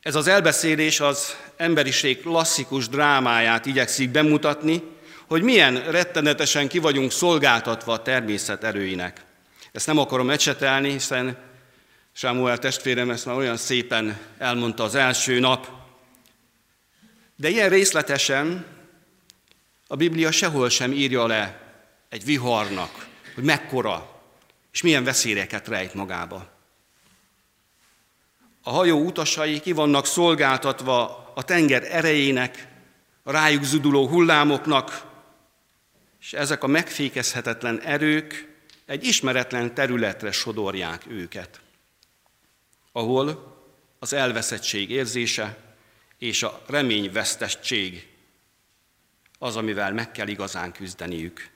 Ez 0.00 0.14
az 0.14 0.26
elbeszélés 0.26 1.00
az 1.00 1.36
emberiség 1.56 2.20
klasszikus 2.20 2.88
drámáját 2.88 3.66
igyekszik 3.66 4.10
bemutatni, 4.10 4.94
hogy 5.26 5.42
milyen 5.42 5.90
rettenetesen 5.90 6.68
ki 6.68 6.78
vagyunk 6.78 7.12
szolgáltatva 7.12 7.92
a 7.92 8.02
természet 8.02 8.64
erőinek. 8.64 9.24
Ezt 9.72 9.86
nem 9.86 9.98
akarom 9.98 10.30
ecsetelni, 10.30 10.90
hiszen 10.90 11.36
Sámuel 12.12 12.58
testvérem 12.58 13.10
ezt 13.10 13.26
már 13.26 13.36
olyan 13.36 13.56
szépen 13.56 14.18
elmondta 14.38 14.82
az 14.84 14.94
első 14.94 15.40
nap. 15.40 15.68
De 17.36 17.48
ilyen 17.48 17.68
részletesen 17.68 18.66
a 19.86 19.96
Biblia 19.96 20.30
sehol 20.30 20.68
sem 20.68 20.92
írja 20.92 21.26
le 21.26 21.60
egy 22.08 22.24
viharnak, 22.24 23.06
hogy 23.34 23.44
mekkora 23.44 24.20
és 24.72 24.82
milyen 24.82 25.04
veszélyeket 25.04 25.68
rejt 25.68 25.94
magába. 25.94 26.46
A 28.62 28.70
hajó 28.70 29.04
utasai 29.04 29.60
ki 29.60 29.72
vannak 29.72 30.06
szolgáltatva 30.06 31.32
a 31.34 31.42
tenger 31.42 31.82
erejének, 31.90 32.68
a 33.22 33.30
rájuk 33.30 33.62
zuduló 33.62 34.08
hullámoknak, 34.08 35.04
és 36.26 36.32
ezek 36.32 36.62
a 36.62 36.66
megfékezhetetlen 36.66 37.80
erők 37.80 38.54
egy 38.86 39.04
ismeretlen 39.04 39.74
területre 39.74 40.32
sodorják 40.32 41.06
őket, 41.08 41.60
ahol 42.92 43.56
az 43.98 44.12
elveszettség 44.12 44.90
érzése 44.90 45.56
és 46.18 46.42
a 46.42 46.62
reményvesztettség 46.66 48.08
az, 49.38 49.56
amivel 49.56 49.92
meg 49.92 50.12
kell 50.12 50.28
igazán 50.28 50.72
küzdeniük. 50.72 51.48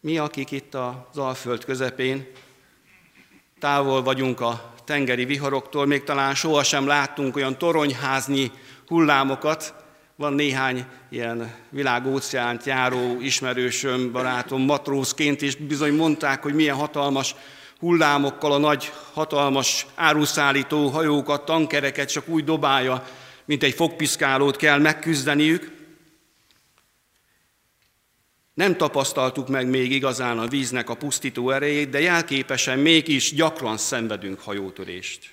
Mi, 0.00 0.18
akik 0.18 0.50
itt 0.50 0.74
az 0.74 1.18
Alföld 1.18 1.64
közepén 1.64 2.30
távol 3.58 4.02
vagyunk 4.02 4.40
a 4.40 4.74
tengeri 4.84 5.24
viharoktól, 5.24 5.86
még 5.86 6.04
talán 6.04 6.34
sohasem 6.34 6.86
láttunk 6.86 7.36
olyan 7.36 7.58
toronyháznyi 7.58 8.50
hullámokat, 8.86 9.79
van 10.20 10.32
néhány 10.32 10.84
ilyen 11.08 11.54
világóceánt 11.70 12.64
járó 12.64 13.20
ismerősöm, 13.20 14.12
barátom, 14.12 14.62
matrózként, 14.62 15.42
és 15.42 15.56
bizony 15.56 15.94
mondták, 15.94 16.42
hogy 16.42 16.54
milyen 16.54 16.76
hatalmas 16.76 17.34
hullámokkal 17.78 18.52
a 18.52 18.58
nagy, 18.58 18.92
hatalmas 19.12 19.86
áruszállító 19.94 20.88
hajókat, 20.88 21.44
tankereket 21.44 22.10
csak 22.10 22.28
úgy 22.28 22.44
dobálja, 22.44 23.06
mint 23.44 23.62
egy 23.62 23.74
fogpiszkálót 23.74 24.56
kell 24.56 24.78
megküzdeniük. 24.78 25.72
Nem 28.54 28.76
tapasztaltuk 28.76 29.48
meg 29.48 29.68
még 29.68 29.92
igazán 29.92 30.38
a 30.38 30.46
víznek 30.46 30.90
a 30.90 30.94
pusztító 30.94 31.50
erejét, 31.50 31.90
de 31.90 32.00
jelképesen 32.00 32.78
mégis 32.78 33.34
gyakran 33.34 33.76
szenvedünk 33.76 34.40
hajótörést. 34.40 35.30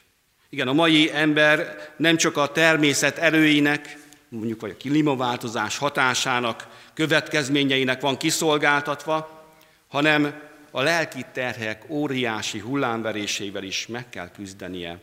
Igen, 0.50 0.68
a 0.68 0.74
mai 0.74 1.12
ember 1.14 1.78
nem 1.98 2.18
csak 2.18 2.38
a 2.38 2.52
természet 2.52 3.18
erőinek, 3.18 4.06
mondjuk 4.30 4.62
vagy 4.62 4.72
a 4.72 4.78
klímaváltozás 4.78 5.78
hatásának, 5.78 6.68
következményeinek 6.94 8.02
van 8.02 8.18
kiszolgáltatva, 8.18 9.46
hanem 9.88 10.42
a 10.72 10.82
lelki 10.82 11.26
terhek 11.34 11.86
óriási 11.90 12.60
hullámverésével 12.60 13.64
is 13.64 13.88
meg 13.88 14.10
kell 14.10 14.32
küzdenie. 14.32 15.00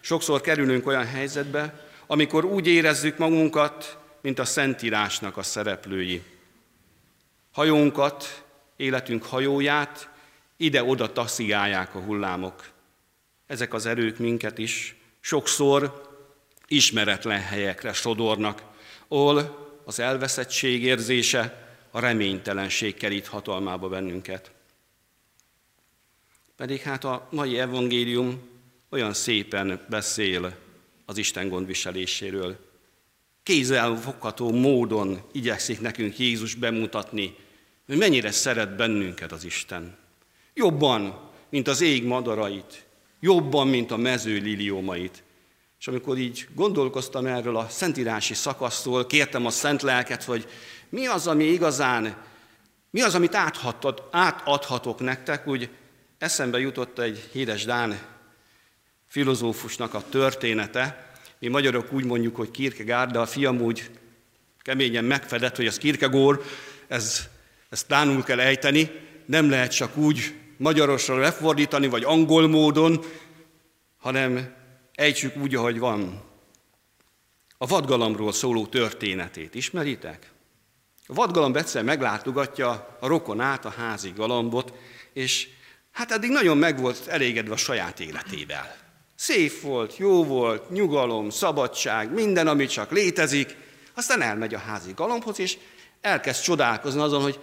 Sokszor 0.00 0.40
kerülünk 0.40 0.86
olyan 0.86 1.06
helyzetbe, 1.06 1.86
amikor 2.06 2.44
úgy 2.44 2.66
érezzük 2.66 3.18
magunkat, 3.18 3.98
mint 4.20 4.38
a 4.38 4.44
Szentírásnak 4.44 5.36
a 5.36 5.42
szereplői. 5.42 6.22
Hajónkat, 7.52 8.44
életünk 8.76 9.24
hajóját 9.24 10.08
ide-oda 10.56 11.12
taszigálják 11.12 11.94
a 11.94 12.00
hullámok. 12.00 12.64
Ezek 13.46 13.74
az 13.74 13.86
erők 13.86 14.18
minket 14.18 14.58
is 14.58 14.96
sokszor 15.20 16.04
ismeretlen 16.68 17.40
helyekre 17.40 17.92
sodornak, 17.92 18.62
ahol 19.08 19.66
az 19.84 20.00
elveszettség 20.00 20.82
érzése, 20.82 21.64
a 21.90 22.00
reménytelenség 22.00 22.94
kerít 22.94 23.26
hatalmába 23.26 23.88
bennünket. 23.88 24.50
Pedig 26.56 26.80
hát 26.80 27.04
a 27.04 27.28
mai 27.30 27.58
evangélium 27.58 28.48
olyan 28.90 29.14
szépen 29.14 29.86
beszél 29.88 30.56
az 31.04 31.16
Isten 31.16 31.48
gondviseléséről. 31.48 32.56
Kézzelfogható 33.42 34.50
módon 34.52 35.22
igyekszik 35.32 35.80
nekünk 35.80 36.18
Jézus 36.18 36.54
bemutatni, 36.54 37.36
hogy 37.86 37.96
mennyire 37.96 38.30
szeret 38.30 38.76
bennünket 38.76 39.32
az 39.32 39.44
Isten. 39.44 39.96
Jobban, 40.54 41.30
mint 41.48 41.68
az 41.68 41.80
ég 41.80 42.04
madarait, 42.04 42.84
jobban, 43.20 43.68
mint 43.68 43.90
a 43.90 43.96
mező 43.96 44.38
liliómait, 44.38 45.22
és 45.86 45.92
amikor 45.92 46.18
így 46.18 46.46
gondolkoztam 46.54 47.26
erről 47.26 47.56
a 47.56 47.68
szentírási 47.68 48.34
szakasztól, 48.34 49.06
kértem 49.06 49.46
a 49.46 49.50
szent 49.50 49.82
lelket, 49.82 50.24
hogy 50.24 50.48
mi 50.88 51.06
az, 51.06 51.26
ami 51.26 51.44
igazán, 51.44 52.16
mi 52.90 53.00
az, 53.00 53.14
amit 53.14 53.34
átadhatok 54.10 55.00
nektek, 55.00 55.46
úgy 55.46 55.68
eszembe 56.18 56.58
jutott 56.58 56.98
egy 56.98 57.28
híres 57.32 57.64
Dán 57.64 57.98
filozófusnak 59.06 59.94
a 59.94 60.02
története. 60.08 61.12
Mi 61.38 61.48
magyarok 61.48 61.92
úgy 61.92 62.04
mondjuk, 62.04 62.36
hogy 62.36 62.50
Kierkegaard, 62.50 63.10
de 63.10 63.18
a 63.18 63.26
fiam 63.26 63.60
úgy 63.60 63.90
keményen 64.62 65.04
megfedett, 65.04 65.56
hogy 65.56 65.66
az 65.66 65.78
Kierkegaard, 65.78 66.42
ez, 66.88 67.28
ezt 67.70 67.88
Dánul 67.88 68.22
kell 68.22 68.40
ejteni, 68.40 68.90
nem 69.26 69.50
lehet 69.50 69.74
csak 69.74 69.96
úgy 69.96 70.34
magyarosra 70.56 71.16
lefordítani, 71.16 71.86
vagy 71.86 72.04
angol 72.04 72.48
módon, 72.48 73.04
hanem 73.96 74.54
ejtsük 74.96 75.36
úgy, 75.36 75.54
ahogy 75.54 75.78
van. 75.78 76.22
A 77.58 77.66
vadgalomról 77.66 78.32
szóló 78.32 78.66
történetét 78.66 79.54
ismeritek? 79.54 80.30
A 81.06 81.14
vadgalamb 81.14 81.56
egyszer 81.56 81.84
meglátogatja 81.84 82.96
a 83.00 83.06
rokonát, 83.06 83.64
a 83.64 83.70
házi 83.70 84.12
galambot, 84.16 84.72
és 85.12 85.48
hát 85.92 86.10
eddig 86.10 86.30
nagyon 86.30 86.58
meg 86.58 86.80
volt 86.80 87.06
elégedve 87.06 87.52
a 87.52 87.56
saját 87.56 88.00
életével. 88.00 88.76
Szép 89.14 89.60
volt, 89.60 89.96
jó 89.96 90.24
volt, 90.24 90.70
nyugalom, 90.70 91.30
szabadság, 91.30 92.12
minden, 92.12 92.46
ami 92.46 92.66
csak 92.66 92.90
létezik. 92.90 93.56
Aztán 93.94 94.22
elmegy 94.22 94.54
a 94.54 94.58
házi 94.58 94.92
galambhoz, 94.92 95.38
és 95.38 95.58
elkezd 96.00 96.42
csodálkozni 96.42 97.00
azon, 97.00 97.22
hogy 97.22 97.40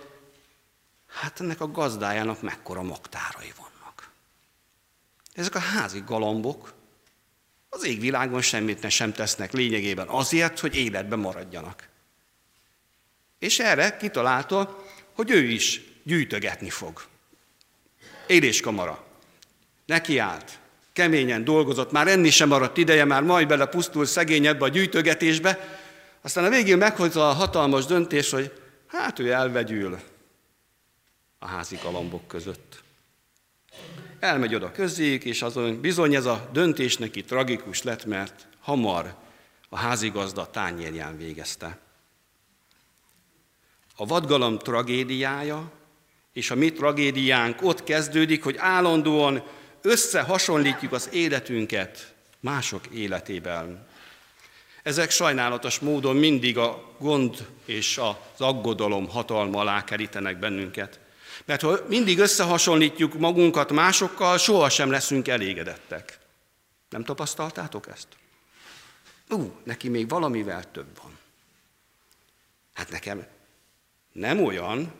hát 1.07 1.39
ennek 1.39 1.61
a 1.61 1.71
gazdájának 1.71 2.41
mekkora 2.41 2.81
magtárai 2.81 3.53
vannak. 3.57 4.11
Ezek 5.33 5.55
a 5.55 5.59
házi 5.59 6.03
galambok 6.05 6.72
az 7.75 7.85
égvilágon 7.85 8.41
semmit 8.41 8.81
ne 8.81 8.89
sem 8.89 9.13
tesznek 9.13 9.51
lényegében 9.51 10.07
azért, 10.07 10.59
hogy 10.59 10.75
életben 10.75 11.19
maradjanak. 11.19 11.87
És 13.39 13.59
erre 13.59 13.97
kitalálta, 13.97 14.83
hogy 15.13 15.31
ő 15.31 15.43
is 15.43 15.81
gyűjtögetni 16.03 16.69
fog. 16.69 17.03
Éléskamara. 18.27 19.03
Neki 19.85 20.17
állt. 20.17 20.59
Keményen 20.93 21.43
dolgozott, 21.43 21.91
már 21.91 22.07
enni 22.07 22.29
sem 22.29 22.47
maradt 22.47 22.77
ideje, 22.77 23.05
már 23.05 23.23
majd 23.23 23.47
bele 23.47 23.65
pusztul 23.65 24.05
szegény 24.05 24.45
ebbe 24.45 24.65
a 24.65 24.69
gyűjtögetésbe. 24.69 25.79
Aztán 26.21 26.45
a 26.45 26.49
végén 26.49 26.77
meghozta 26.77 27.29
a 27.29 27.33
hatalmas 27.33 27.85
döntés, 27.85 28.29
hogy 28.29 28.51
hát 28.87 29.19
ő 29.19 29.31
elvegyül 29.31 29.99
a 31.39 31.47
házi 31.47 31.79
galambok 31.83 32.27
között 32.27 32.82
elmegy 34.23 34.55
oda 34.55 34.71
közéjük, 34.71 35.23
és 35.23 35.41
azon 35.41 35.81
bizony 35.81 36.15
ez 36.15 36.25
a 36.25 36.49
döntés 36.53 36.97
neki 36.97 37.23
tragikus 37.23 37.83
lett, 37.83 38.05
mert 38.05 38.47
hamar 38.59 39.15
a 39.69 39.77
házigazda 39.77 40.49
tányérján 40.49 41.17
végezte. 41.17 41.77
A 43.95 44.05
vadgalom 44.05 44.57
tragédiája 44.57 45.71
és 46.33 46.51
a 46.51 46.55
mi 46.55 46.71
tragédiánk 46.71 47.61
ott 47.61 47.83
kezdődik, 47.83 48.43
hogy 48.43 48.55
állandóan 48.57 49.43
összehasonlítjuk 49.81 50.91
az 50.91 51.09
életünket 51.11 52.13
mások 52.39 52.87
életével. 52.87 53.87
Ezek 54.83 55.09
sajnálatos 55.09 55.79
módon 55.79 56.15
mindig 56.15 56.57
a 56.57 56.95
gond 56.99 57.47
és 57.65 57.97
az 57.97 58.41
aggodalom 58.41 59.09
hatalma 59.09 59.59
alá 59.59 59.83
kerítenek 59.83 60.39
bennünket. 60.39 60.99
Mert 61.45 61.61
ha 61.61 61.79
mindig 61.87 62.19
összehasonlítjuk 62.19 63.13
magunkat 63.13 63.71
másokkal, 63.71 64.37
sohasem 64.37 64.91
leszünk 64.91 65.27
elégedettek. 65.27 66.19
Nem 66.89 67.03
tapasztaltátok 67.03 67.87
ezt? 67.87 68.07
Ú, 69.29 69.55
neki 69.63 69.89
még 69.89 70.09
valamivel 70.09 70.71
több 70.71 70.97
van. 71.01 71.17
Hát 72.73 72.89
nekem 72.89 73.27
Nem 74.11 74.43
olyan, 74.43 74.93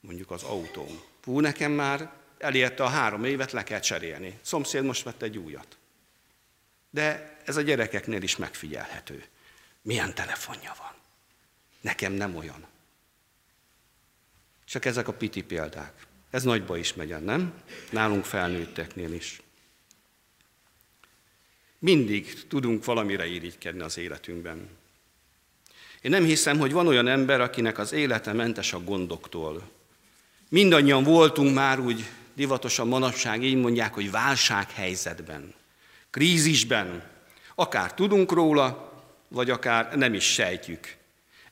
mondjuk 0.00 0.30
az 0.30 0.42
autóm. 0.42 1.02
Hú, 1.24 1.40
nekem 1.40 1.72
már 1.72 2.12
elérte 2.38 2.82
a 2.82 2.88
három 2.88 3.24
évet, 3.24 3.52
le 3.52 3.62
kell 3.62 3.80
cserélni. 3.80 4.38
Szomszéd 4.42 4.84
most 4.84 5.02
vett 5.02 5.22
egy 5.22 5.38
újat. 5.38 5.76
De 6.90 7.36
ez 7.44 7.56
a 7.56 7.60
gyerekeknél 7.60 8.22
is 8.22 8.36
megfigyelhető. 8.36 9.24
Milyen 9.82 10.14
telefonja 10.14 10.74
van? 10.78 10.92
Nekem 11.80 12.12
nem 12.12 12.36
olyan. 12.36 12.66
Csak 14.74 14.84
ezek 14.84 15.08
a 15.08 15.12
piti 15.12 15.42
példák. 15.42 16.06
Ez 16.30 16.42
nagyba 16.42 16.76
is 16.76 16.94
megyen, 16.94 17.22
nem? 17.22 17.52
Nálunk 17.90 18.24
felnőtteknél 18.24 19.12
is. 19.12 19.40
Mindig 21.78 22.46
tudunk 22.48 22.84
valamire 22.84 23.26
irigykedni 23.26 23.80
az 23.80 23.98
életünkben. 23.98 24.68
Én 26.00 26.10
nem 26.10 26.24
hiszem, 26.24 26.58
hogy 26.58 26.72
van 26.72 26.86
olyan 26.86 27.08
ember, 27.08 27.40
akinek 27.40 27.78
az 27.78 27.92
élete 27.92 28.32
mentes 28.32 28.72
a 28.72 28.84
gondoktól. 28.84 29.70
Mindannyian 30.48 31.04
voltunk 31.04 31.54
már 31.54 31.80
úgy 31.80 32.04
divatosan 32.32 32.88
manapság 32.88 33.42
így 33.42 33.56
mondják, 33.56 33.94
hogy 33.94 34.10
válsághelyzetben, 34.10 35.54
krízisben, 36.10 37.10
akár 37.54 37.94
tudunk 37.94 38.32
róla, 38.32 38.92
vagy 39.28 39.50
akár 39.50 39.96
nem 39.96 40.14
is 40.14 40.32
sejtjük. 40.32 40.96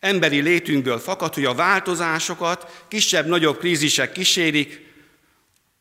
Emberi 0.02 0.40
létünkből 0.40 0.98
fakad, 0.98 1.34
hogy 1.34 1.44
a 1.44 1.54
változásokat 1.54 2.84
kisebb-nagyobb 2.88 3.58
krízisek 3.58 4.12
kísérik, 4.12 4.94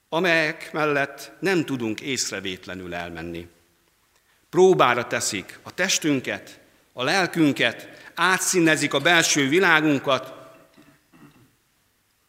amelyek 0.10 0.72
mellett 0.74 1.32
nem 1.40 1.66
tudunk 1.66 2.02
észrevétlenül 2.02 2.94
elmenni. 2.94 3.48
Próbára 4.50 5.08
teszik 5.08 5.60
a 5.64 5.74
testünket, 5.74 6.60
a 6.94 7.04
lelkünket, 7.04 8.12
átszínezik 8.16 8.94
a 8.94 9.00
belső 9.00 9.48
világunkat, 9.48 10.34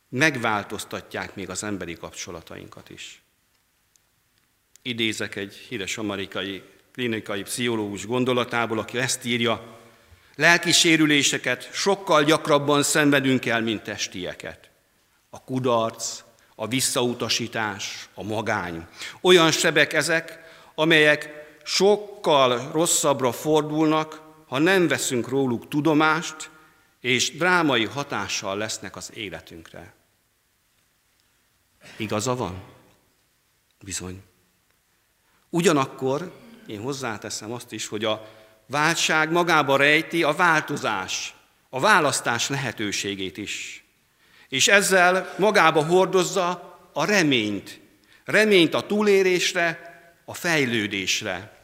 megváltoztatják 0.09 1.35
még 1.35 1.51
az 1.51 1.63
emberi 1.63 1.95
kapcsolatainkat 1.95 2.91
is. 2.91 3.23
Idézek 4.83 5.37
egy 5.37 5.55
híres 5.55 5.99
amerikai 5.99 6.63
klinikai 6.93 7.43
pszichológus 7.43 8.07
gondolatából, 8.07 8.79
aki 8.79 8.99
ezt 8.99 9.25
írja, 9.25 9.81
lelki 10.35 10.73
sérüléseket 10.73 11.69
sokkal 11.73 12.25
gyakrabban 12.25 12.83
szenvedünk 12.83 13.47
el, 13.47 13.61
mint 13.61 13.83
testieket. 13.83 14.71
A 15.31 15.45
kudarc, 15.45 16.23
a 16.55 16.69
visszautasítás, 16.69 18.09
a 18.15 18.23
magány. 18.23 18.87
Olyan 19.21 19.51
sebek 19.51 19.93
ezek, 19.93 20.39
amelyek 20.75 21.29
sokkal 21.65 22.71
rosszabbra 22.73 23.33
fordulnak, 23.33 24.21
ha 24.47 24.59
nem 24.59 24.89
veszünk 24.89 25.29
róluk 25.29 25.69
tudomást, 25.69 26.51
és 27.01 27.37
drámai 27.37 27.85
hatással 27.85 28.57
lesznek 28.57 28.97
az 28.97 29.11
életünkre. 29.15 29.95
Igaza 31.97 32.37
van? 32.37 32.63
Bizony. 33.81 34.23
Ugyanakkor 35.49 36.33
én 36.67 36.81
hozzáteszem 36.81 37.53
azt 37.53 37.73
is, 37.73 37.87
hogy 37.87 38.05
a 38.05 38.29
váltság 38.67 39.31
magába 39.31 39.77
rejti 39.77 40.23
a 40.23 40.33
változás, 40.33 41.35
a 41.71 41.81
választás 41.81 42.49
lehetőségét 42.49 43.37
is. 43.37 43.85
És 44.49 44.69
ezzel 44.69 45.35
magába 45.39 45.85
hordozza 45.85 46.79
a 46.93 47.05
reményt. 47.05 47.81
Reményt 48.25 48.75
a 48.75 48.87
túlérésre, 48.87 49.91
a 50.25 50.35
fejlődésre. 50.35 51.61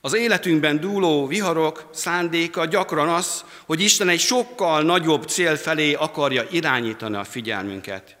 Az 0.00 0.14
életünkben 0.14 0.80
dúló 0.80 1.26
viharok 1.26 1.90
szándéka 1.92 2.64
gyakran 2.64 3.08
az, 3.08 3.44
hogy 3.64 3.80
Isten 3.80 4.08
egy 4.08 4.20
sokkal 4.20 4.82
nagyobb 4.82 5.28
cél 5.28 5.56
felé 5.56 5.92
akarja 5.92 6.46
irányítani 6.50 7.16
a 7.16 7.24
figyelmünket. 7.24 8.16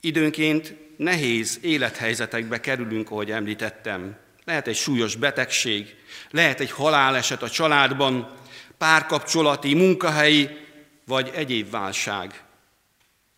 Időnként 0.00 0.74
nehéz 0.96 1.58
élethelyzetekbe 1.62 2.60
kerülünk, 2.60 3.10
ahogy 3.10 3.30
említettem. 3.30 4.16
Lehet 4.44 4.66
egy 4.66 4.76
súlyos 4.76 5.16
betegség, 5.16 5.96
lehet 6.30 6.60
egy 6.60 6.70
haláleset 6.70 7.42
a 7.42 7.50
családban, 7.50 8.34
párkapcsolati, 8.78 9.74
munkahelyi 9.74 10.48
vagy 11.04 11.30
egyéb 11.34 11.70
válság. 11.70 12.44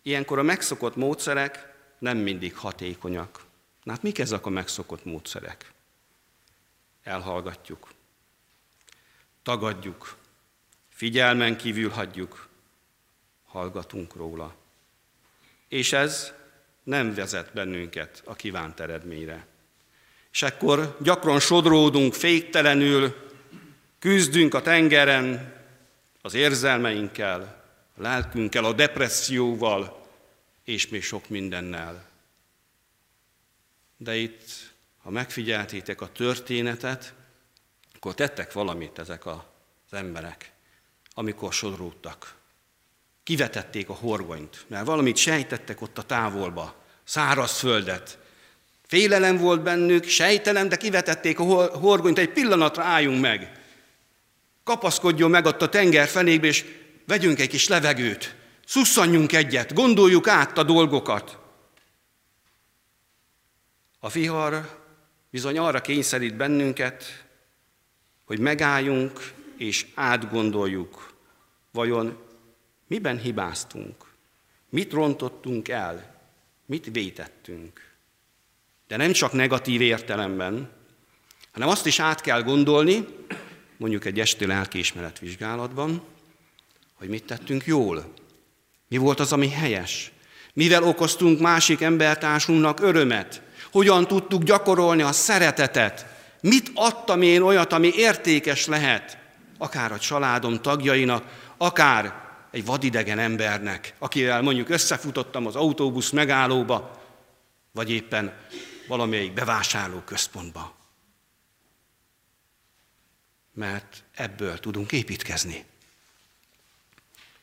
Ilyenkor 0.01 0.39
a 0.39 0.43
megszokott 0.43 0.95
módszerek 0.95 1.73
nem 1.99 2.17
mindig 2.17 2.55
hatékonyak. 2.55 3.45
Na 3.83 3.91
hát 3.91 4.03
mik 4.03 4.19
ezek 4.19 4.45
a 4.45 4.49
megszokott 4.49 5.05
módszerek? 5.05 5.71
Elhallgatjuk, 7.03 7.89
tagadjuk, 9.43 10.17
figyelmen 10.89 11.57
kívül 11.57 11.89
hagyjuk, 11.89 12.47
hallgatunk 13.45 14.15
róla. 14.15 14.55
És 15.67 15.93
ez 15.93 16.33
nem 16.83 17.13
vezet 17.13 17.53
bennünket 17.53 18.21
a 18.25 18.35
kívánt 18.35 18.79
eredményre. 18.79 19.47
És 20.35 20.41
ekkor 20.41 20.97
gyakran 21.01 21.39
sodródunk 21.39 22.13
féktelenül, 22.13 23.15
küzdünk 23.99 24.53
a 24.53 24.61
tengeren 24.61 25.53
az 26.21 26.33
érzelmeinkkel, 26.33 27.63
a 27.97 28.01
lelkünkkel, 28.01 28.65
a 28.65 28.73
depresszióval, 28.73 30.07
és 30.63 30.87
még 30.87 31.03
sok 31.03 31.29
mindennel. 31.29 32.09
De 33.97 34.15
itt, 34.15 34.49
ha 35.03 35.09
megfigyeltétek 35.09 36.01
a 36.01 36.11
történetet, 36.11 37.13
akkor 37.93 38.13
tettek 38.13 38.53
valamit 38.53 38.99
ezek 38.99 39.25
az 39.25 39.39
emberek, 39.91 40.51
amikor 41.13 41.53
sodródtak. 41.53 42.35
Kivetették 43.23 43.89
a 43.89 43.93
horgonyt, 43.93 44.65
mert 44.67 44.85
valamit 44.85 45.17
sejtettek 45.17 45.81
ott 45.81 45.97
a 45.97 46.03
távolba, 46.03 46.75
száraz 47.03 47.57
földet. 47.57 48.23
Félelem 48.87 49.37
volt 49.37 49.61
bennük, 49.61 50.03
sejtelem, 50.03 50.69
de 50.69 50.75
kivetették 50.75 51.39
a 51.39 51.43
horgonyt, 51.77 52.17
egy 52.17 52.29
pillanatra 52.29 52.83
álljunk 52.83 53.21
meg. 53.21 53.51
Kapaszkodjon 54.63 55.29
meg 55.29 55.45
ott 55.45 55.61
a 55.61 55.69
tenger 55.69 56.07
fenékbe, 56.07 56.47
és 56.47 56.65
vegyünk 57.07 57.39
egy 57.39 57.49
kis 57.49 57.67
levegőt. 57.67 58.35
Szusszanjunk 58.65 59.33
egyet, 59.33 59.73
gondoljuk 59.73 60.27
át 60.27 60.57
a 60.57 60.63
dolgokat. 60.63 61.37
A 63.99 64.09
vihar 64.09 64.83
bizony 65.29 65.57
arra 65.57 65.81
kényszerít 65.81 66.35
bennünket, 66.35 67.25
hogy 68.25 68.39
megálljunk 68.39 69.33
és 69.57 69.85
átgondoljuk, 69.93 71.13
vajon 71.71 72.17
miben 72.87 73.17
hibáztunk, 73.17 74.05
mit 74.69 74.91
rontottunk 74.91 75.67
el, 75.67 76.15
mit 76.65 76.89
vétettünk. 76.91 77.94
De 78.87 78.97
nem 78.97 79.11
csak 79.11 79.31
negatív 79.31 79.81
értelemben, 79.81 80.69
hanem 81.51 81.69
azt 81.69 81.85
is 81.85 81.99
át 81.99 82.21
kell 82.21 82.43
gondolni, 82.43 83.05
mondjuk 83.77 84.05
egy 84.05 84.19
esti 84.19 84.45
lelkiismeret 84.45 85.19
vizsgálatban, 85.19 86.01
hogy 86.93 87.07
mit 87.07 87.25
tettünk 87.25 87.65
jól, 87.65 88.13
mi 88.87 88.97
volt 88.97 89.19
az, 89.19 89.33
ami 89.33 89.49
helyes, 89.49 90.11
mivel 90.53 90.83
okoztunk 90.83 91.39
másik 91.39 91.81
embertársunknak 91.81 92.79
örömet, 92.79 93.41
hogyan 93.71 94.07
tudtuk 94.07 94.43
gyakorolni 94.43 95.01
a 95.01 95.11
szeretetet, 95.11 96.05
mit 96.41 96.71
adtam 96.73 97.21
én 97.21 97.41
olyat, 97.41 97.73
ami 97.73 97.91
értékes 97.95 98.65
lehet, 98.65 99.17
akár 99.57 99.91
a 99.91 99.99
családom 99.99 100.61
tagjainak, 100.61 101.23
akár 101.57 102.23
egy 102.51 102.65
vadidegen 102.65 103.19
embernek, 103.19 103.93
akivel 103.99 104.41
mondjuk 104.41 104.69
összefutottam 104.69 105.45
az 105.45 105.55
autóbusz 105.55 106.09
megállóba, 106.09 107.01
vagy 107.71 107.91
éppen 107.91 108.33
valamelyik 108.87 109.33
bevásárló 109.33 109.99
központba. 109.99 110.75
Mert 113.53 114.03
ebből 114.15 114.59
tudunk 114.59 114.91
építkezni. 114.91 115.65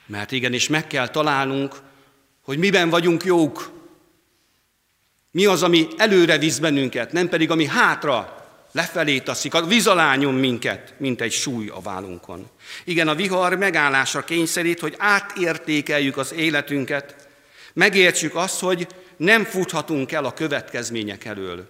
Mert 0.07 0.33
igenis 0.33 0.68
meg 0.68 0.87
kell 0.87 1.09
találnunk, 1.09 1.81
hogy 2.42 2.59
miben 2.59 2.90
vagyunk 2.90 3.24
jók, 3.24 3.70
mi 5.31 5.46
az, 5.46 5.62
ami 5.62 5.88
előre 5.96 6.38
visz 6.38 6.59
bennünket, 6.59 7.12
nem 7.12 7.28
pedig 7.28 7.50
ami 7.50 7.66
hátra, 7.66 8.42
lefelé 8.72 9.20
taszik, 9.20 9.55
a 9.55 9.66
vizalányon 9.66 10.35
minket, 10.35 10.94
mint 10.98 11.20
egy 11.20 11.33
súly 11.33 11.68
a 11.68 11.81
vállunkon. 11.81 12.50
Igen, 12.85 13.09
a 13.09 13.14
vihar 13.14 13.55
megállásra 13.55 14.24
kényszerít, 14.24 14.81
hogy 14.81 14.94
átértékeljük 14.98 16.16
az 16.16 16.33
életünket, 16.33 17.28
megértsük 17.72 18.35
azt, 18.35 18.61
hogy 18.61 18.87
nem 19.22 19.44
futhatunk 19.44 20.12
el 20.12 20.24
a 20.24 20.32
következmények 20.32 21.24
elől. 21.24 21.68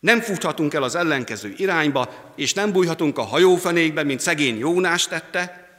Nem 0.00 0.20
futhatunk 0.20 0.74
el 0.74 0.82
az 0.82 0.94
ellenkező 0.94 1.54
irányba, 1.56 2.32
és 2.36 2.52
nem 2.52 2.72
bújhatunk 2.72 3.18
a 3.18 3.22
hajófenékbe, 3.22 4.02
mint 4.02 4.20
szegény 4.20 4.58
Jónás 4.58 5.06
tette 5.06 5.70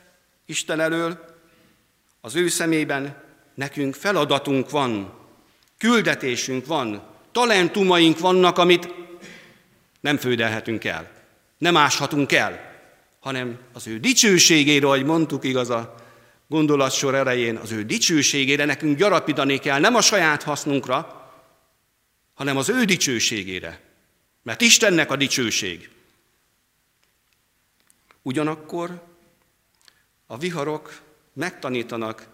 Isten 0.46 0.80
elől. 0.80 1.26
Az 2.22 2.36
ő 2.36 2.48
szemében 2.48 3.24
nekünk 3.54 3.96
feladatunk 3.96 4.70
van, 4.70 5.22
Küldetésünk 5.78 6.66
van, 6.66 7.04
talentumaink 7.32 8.20
vannak, 8.20 8.58
amit 8.58 8.94
nem 10.00 10.18
fődelhetünk 10.18 10.84
el, 10.84 11.12
nem 11.58 11.78
áshatunk 11.78 12.32
el, 12.32 12.72
hanem 13.20 13.58
az 13.74 13.88
ő 13.88 14.00
dicsőségére, 14.00 14.86
ahogy 14.86 15.04
mondtuk 15.04 15.44
igaz 15.44 15.70
a 15.70 15.96
gondolatsor 16.54 17.16
elején 17.16 17.56
az 17.56 17.72
ő 17.72 17.84
dicsőségére 17.84 18.66
nekünk 18.66 18.98
gyarapítani 18.98 19.58
kell, 19.58 19.80
nem 19.80 19.96
a 19.96 20.02
saját 20.02 20.44
hasznunkra, 20.44 21.30
hanem 22.34 22.58
az 22.58 22.70
ő 22.70 22.84
dicsőségére. 22.84 23.82
Mert 24.44 24.62
Istennek 24.62 25.12
a 25.12 25.16
dicsőség. 25.16 25.90
Ugyanakkor 28.22 29.02
a 30.26 30.38
viharok 30.38 31.00
megtanítanak 31.34 32.28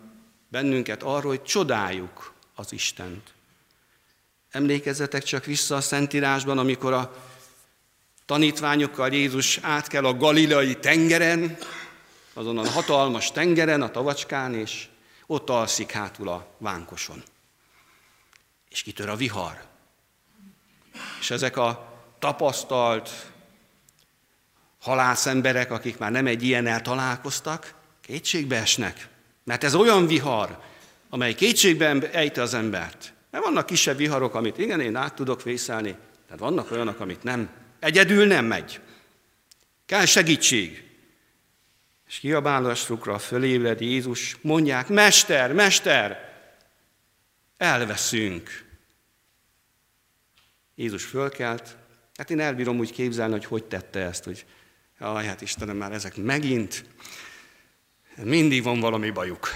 bennünket 0.48 1.04
arról, 1.04 1.32
hogy 1.32 1.44
csodáljuk 1.44 2.34
az 2.56 2.74
Istent. 2.74 3.34
Emlékezzetek 4.52 5.24
csak 5.24 5.46
vissza 5.46 5.76
a 5.76 5.82
Szentírásban, 5.82 6.58
amikor 6.58 6.94
a 6.94 7.24
tanítványokkal 8.26 9.14
Jézus 9.14 9.60
átkel 9.62 10.06
a 10.06 10.14
galileai 10.14 10.76
tengeren, 10.76 11.58
azon 12.34 12.58
a 12.58 12.70
hatalmas 12.70 13.32
tengeren, 13.32 13.82
a 13.82 13.92
tavacskán, 13.92 14.54
és 14.56 14.88
ott 15.26 15.50
alszik 15.50 15.92
hátul 15.92 16.28
a 16.28 16.48
vánkoson. 16.58 17.24
És 18.70 18.82
kitör 18.82 19.10
a 19.10 19.16
vihar. 19.16 19.62
És 21.20 21.32
ezek 21.32 21.58
a 21.58 21.98
tapasztalt 22.20 23.10
halász 24.80 25.26
emberek, 25.26 25.72
akik 25.72 25.98
már 25.98 26.12
nem 26.12 26.28
egy 26.28 26.44
ilyennel 26.44 26.82
találkoztak, 26.82 27.74
kétségbe 28.02 28.56
esnek. 28.56 29.08
Mert 29.44 29.64
ez 29.64 29.76
olyan 29.76 30.08
vihar, 30.08 30.60
amely 31.10 31.34
kétségben 31.34 32.06
ejti 32.12 32.40
az 32.40 32.54
embert. 32.54 33.14
Mert 33.32 33.44
vannak 33.44 33.66
kisebb 33.66 33.98
viharok, 33.98 34.36
amit 34.36 34.58
igen, 34.58 34.80
én 34.80 34.96
át 34.96 35.14
tudok 35.14 35.44
vészelni, 35.44 35.96
tehát 36.26 36.40
vannak 36.40 36.72
olyanok, 36.72 37.00
amit 37.00 37.24
nem. 37.24 37.50
Egyedül 37.80 38.26
nem 38.26 38.46
megy. 38.46 38.80
Kell 39.86 40.06
segítség. 40.06 40.89
És 42.10 42.20
kiabálásukra 42.20 43.20
fölébred 43.20 43.82
Jézus, 43.82 44.38
mondják, 44.42 44.88
Mester, 44.88 45.54
Mester, 45.54 46.34
elveszünk. 47.58 48.66
Jézus 50.76 51.06
fölkelt, 51.06 51.78
hát 52.16 52.30
én 52.30 52.40
elbírom 52.40 52.80
úgy 52.80 52.92
képzelni, 52.92 53.32
hogy 53.32 53.46
hogy 53.46 53.64
tette 53.64 54.00
ezt, 54.00 54.24
hogy 54.24 54.46
jaj, 55.00 55.26
hát 55.26 55.42
Istenem, 55.42 55.78
már 55.78 55.92
ezek 55.92 56.16
megint, 56.16 56.86
mindig 58.16 58.64
van 58.64 58.80
valami 58.80 59.10
bajuk. 59.10 59.50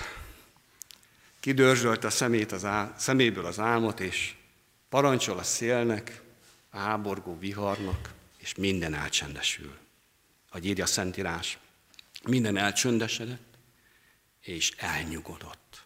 Kidörzsölt 1.39 2.03
a 2.03 2.09
szemét 2.09 2.51
az 2.51 2.65
á, 2.65 2.93
szeméből 2.97 3.45
az 3.45 3.59
álmot, 3.59 3.99
és 3.99 4.33
parancsol 4.89 5.37
a 5.37 5.43
szélnek, 5.43 6.21
a 6.69 6.77
háborgó 6.77 7.37
viharnak, 7.39 8.13
és 8.37 8.55
minden 8.55 8.93
elcsendesül. 8.93 9.77
Ahogy 10.49 10.65
írja 10.65 10.83
a 10.83 10.87
Szentírás, 10.87 11.57
minden 12.27 12.57
elcsöndesedett, 12.57 13.57
és 14.41 14.71
elnyugodott. 14.77 15.83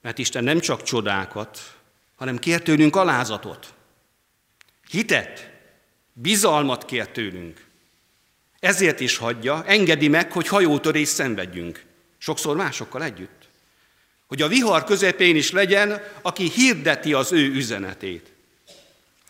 Mert 0.00 0.18
Isten 0.18 0.44
nem 0.44 0.60
csak 0.60 0.82
csodákat, 0.82 1.78
hanem 2.14 2.38
kér 2.38 2.62
tőlünk 2.62 2.96
alázatot, 2.96 3.74
hitet, 4.90 5.50
bizalmat 6.12 6.84
kér 6.84 7.08
tőlünk. 7.08 7.64
Ezért 8.60 9.00
is 9.00 9.16
hagyja, 9.16 9.64
engedi 9.66 10.08
meg, 10.08 10.32
hogy 10.32 10.48
hajótörést 10.48 11.12
szenvedjünk. 11.12 11.84
Sokszor 12.18 12.56
másokkal 12.56 13.02
együtt. 13.02 13.48
Hogy 14.26 14.42
a 14.42 14.48
vihar 14.48 14.84
közepén 14.84 15.36
is 15.36 15.50
legyen, 15.50 16.02
aki 16.22 16.50
hirdeti 16.50 17.12
az 17.12 17.32
ő 17.32 17.54
üzenetét. 17.54 18.32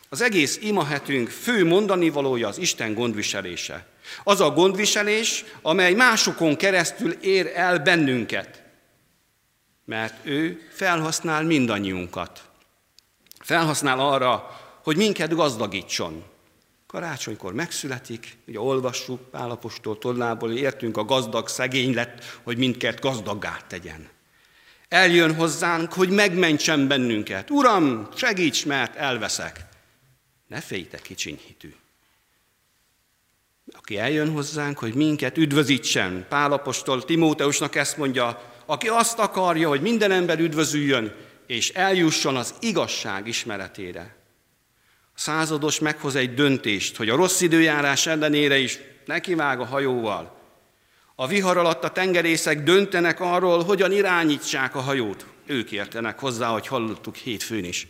Az 0.08 0.20
egész 0.20 0.58
imahetünk 0.60 1.28
fő 1.28 1.64
mondani 1.64 2.10
valója 2.10 2.48
az 2.48 2.58
Isten 2.58 2.94
gondviselése. 2.94 3.86
Az 4.24 4.40
a 4.40 4.50
gondviselés, 4.50 5.44
amely 5.62 5.94
másokon 5.94 6.56
keresztül 6.56 7.12
ér 7.12 7.52
el 7.54 7.78
bennünket. 7.78 8.62
Mert 9.84 10.26
ő 10.26 10.68
felhasznál 10.70 11.42
mindannyiunkat. 11.42 12.42
Felhasznál 13.38 14.00
arra, 14.00 14.60
hogy 14.82 14.96
minket 14.96 15.34
gazdagítson. 15.34 16.24
Karácsonykor 16.86 17.52
megszületik, 17.52 18.36
ugye 18.46 18.60
olvassuk 18.60 19.30
Pálapostól 19.30 19.98
tollából, 19.98 20.52
értünk 20.52 20.96
a 20.96 21.04
gazdag 21.04 21.48
szegény 21.48 21.94
lett, 21.94 22.24
hogy 22.42 22.56
mindkét 22.56 23.00
gazdaggá 23.00 23.56
tegyen. 23.66 24.08
Eljön 24.88 25.34
hozzánk, 25.34 25.92
hogy 25.92 26.10
megmentsen 26.10 26.88
bennünket. 26.88 27.50
Uram, 27.50 28.08
segíts, 28.14 28.66
mert 28.66 28.96
elveszek. 28.96 29.64
Ne 30.46 30.60
félj, 30.60 30.88
kicsiny 31.02 31.40
hitű. 31.46 31.74
Aki 33.92 34.00
eljön 34.00 34.30
hozzánk, 34.30 34.78
hogy 34.78 34.94
minket 34.94 35.38
üdvözítsen. 35.38 36.26
Pálapostól 36.28 37.04
Timóteusnak 37.04 37.74
ezt 37.74 37.96
mondja, 37.96 38.42
aki 38.66 38.88
azt 38.88 39.18
akarja, 39.18 39.68
hogy 39.68 39.80
minden 39.80 40.10
ember 40.10 40.38
üdvözüljön, 40.38 41.14
és 41.46 41.70
eljusson 41.70 42.36
az 42.36 42.54
igazság 42.60 43.26
ismeretére. 43.26 44.16
A 45.14 45.18
százados 45.18 45.78
meghoz 45.78 46.14
egy 46.14 46.34
döntést, 46.34 46.96
hogy 46.96 47.08
a 47.08 47.16
rossz 47.16 47.40
időjárás 47.40 48.06
ellenére 48.06 48.58
is 48.58 48.78
nekivág 49.04 49.60
a 49.60 49.66
hajóval. 49.66 50.40
A 51.14 51.26
vihar 51.26 51.56
alatt 51.56 51.84
a 51.84 51.92
tengerészek 51.92 52.62
döntenek 52.62 53.20
arról, 53.20 53.64
hogyan 53.64 53.92
irányítsák 53.92 54.74
a 54.74 54.80
hajót. 54.80 55.26
Ők 55.46 55.72
értenek 55.72 56.18
hozzá, 56.18 56.48
hogy 56.48 56.66
hallottuk 56.66 57.16
hétfőn 57.16 57.64
is. 57.64 57.86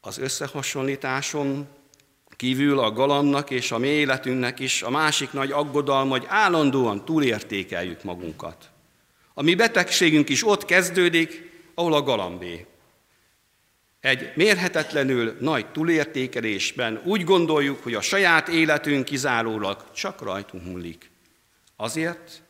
Az 0.00 0.18
összehasonlításon 0.18 1.68
kívül 2.36 2.78
a 2.78 2.92
galamnak 2.92 3.50
és 3.50 3.72
a 3.72 3.78
mi 3.78 3.86
életünknek 3.86 4.58
is 4.58 4.82
a 4.82 4.90
másik 4.90 5.32
nagy 5.32 5.50
aggodalma, 5.50 6.10
hogy 6.10 6.24
állandóan 6.28 7.04
túlértékeljük 7.04 8.02
magunkat. 8.02 8.70
A 9.34 9.42
mi 9.42 9.54
betegségünk 9.54 10.28
is 10.28 10.46
ott 10.46 10.64
kezdődik, 10.64 11.50
ahol 11.74 11.94
a 11.94 12.02
galambé. 12.02 12.66
Egy 14.00 14.32
mérhetetlenül 14.34 15.36
nagy 15.40 15.66
túlértékelésben 15.66 17.00
úgy 17.04 17.24
gondoljuk, 17.24 17.82
hogy 17.82 17.94
a 17.94 18.00
saját 18.00 18.48
életünk 18.48 19.04
kizárólag 19.04 19.84
csak 19.94 20.22
rajtunk 20.22 20.64
múlik. 20.64 21.10
Azért 21.76 22.42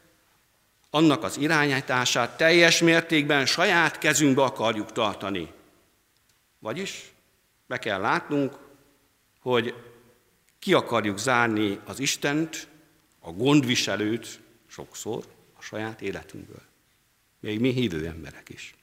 annak 0.91 1.23
az 1.23 1.39
irányítását 1.39 2.37
teljes 2.37 2.81
mértékben 2.81 3.47
saját 3.47 3.99
kezünkbe 3.99 4.43
akarjuk 4.43 4.93
tartani. 4.93 5.53
Vagyis 6.59 7.13
be 7.67 7.79
kell 7.79 8.01
látnunk, 8.01 8.66
hogy 9.47 9.75
ki 10.59 10.73
akarjuk 10.73 11.19
zárni 11.19 11.81
az 11.85 11.99
Istent, 11.99 12.69
a 13.21 13.31
gondviselőt 13.31 14.41
sokszor 14.67 15.25
a 15.59 15.63
saját 15.63 16.01
életünkből. 16.01 16.63
Még 17.41 17.61
mi 17.61 17.73
hívő 17.73 18.07
emberek 18.07 18.49
is. 18.49 18.75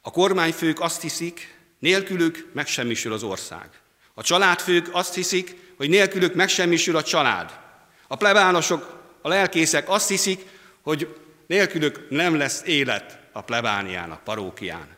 A 0.00 0.10
kormányfők 0.10 0.80
azt 0.80 1.00
hiszik, 1.00 1.58
nélkülük 1.78 2.50
megsemmisül 2.52 3.12
az 3.12 3.22
ország. 3.22 3.80
A 4.14 4.22
családfők 4.22 4.88
azt 4.92 5.14
hiszik, 5.14 5.56
hogy 5.76 5.88
nélkülük 5.88 6.34
megsemmisül 6.34 6.96
a 6.96 7.02
család. 7.02 7.60
A 8.06 8.16
plebánosok, 8.16 9.02
a 9.22 9.28
lelkészek 9.28 9.88
azt 9.88 10.08
hiszik, 10.08 10.46
hogy 10.80 11.16
nélkülük 11.46 12.10
nem 12.10 12.36
lesz 12.36 12.62
élet 12.64 13.18
a 13.32 13.42
plebánián, 13.42 14.10
a 14.10 14.20
parókián. 14.24 14.97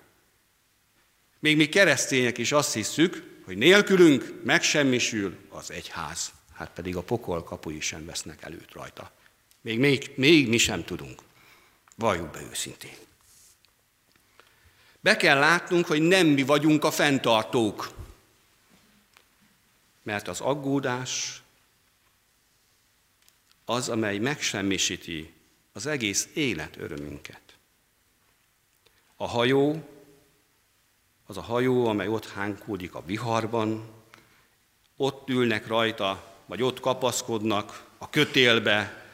Még 1.41 1.57
mi 1.57 1.68
keresztények 1.68 2.38
is 2.38 2.53
azt 2.53 2.72
hiszük, 2.72 3.41
hogy 3.45 3.57
nélkülünk 3.57 4.41
megsemmisül 4.45 5.36
az 5.49 5.70
egyház. 5.70 6.32
Hát 6.53 6.70
pedig 6.70 6.97
a 6.97 7.03
pokol 7.03 7.45
kapui 7.45 7.80
sem 7.80 8.05
vesznek 8.05 8.43
előtt 8.43 8.72
rajta. 8.72 9.12
Még, 9.61 9.78
még, 9.78 10.12
még 10.14 10.49
mi 10.49 10.59
sem 10.59 10.84
tudunk. 10.84 11.22
Valljuk 11.97 12.30
be 12.30 12.41
őszintén. 12.51 12.97
Be 15.01 15.16
kell 15.16 15.38
látnunk, 15.38 15.86
hogy 15.86 16.03
nem 16.03 16.26
mi 16.26 16.43
vagyunk 16.43 16.84
a 16.84 16.91
fenntartók. 16.91 17.91
Mert 20.03 20.28
az 20.28 20.41
aggódás 20.41 21.43
az, 23.64 23.88
amely 23.88 24.18
megsemmisíti 24.18 25.32
az 25.72 25.86
egész 25.86 26.28
élet 26.34 26.76
örömünket. 26.76 27.41
A 29.16 29.26
hajó, 29.26 29.88
az 31.30 31.36
a 31.36 31.42
hajó, 31.42 31.86
amely 31.86 32.08
ott 32.08 32.28
hánkódik 32.28 32.94
a 32.94 33.02
viharban, 33.06 33.88
ott 34.96 35.28
ülnek 35.28 35.66
rajta, 35.66 36.34
vagy 36.46 36.62
ott 36.62 36.80
kapaszkodnak 36.80 37.84
a 37.98 38.10
kötélbe, 38.10 39.04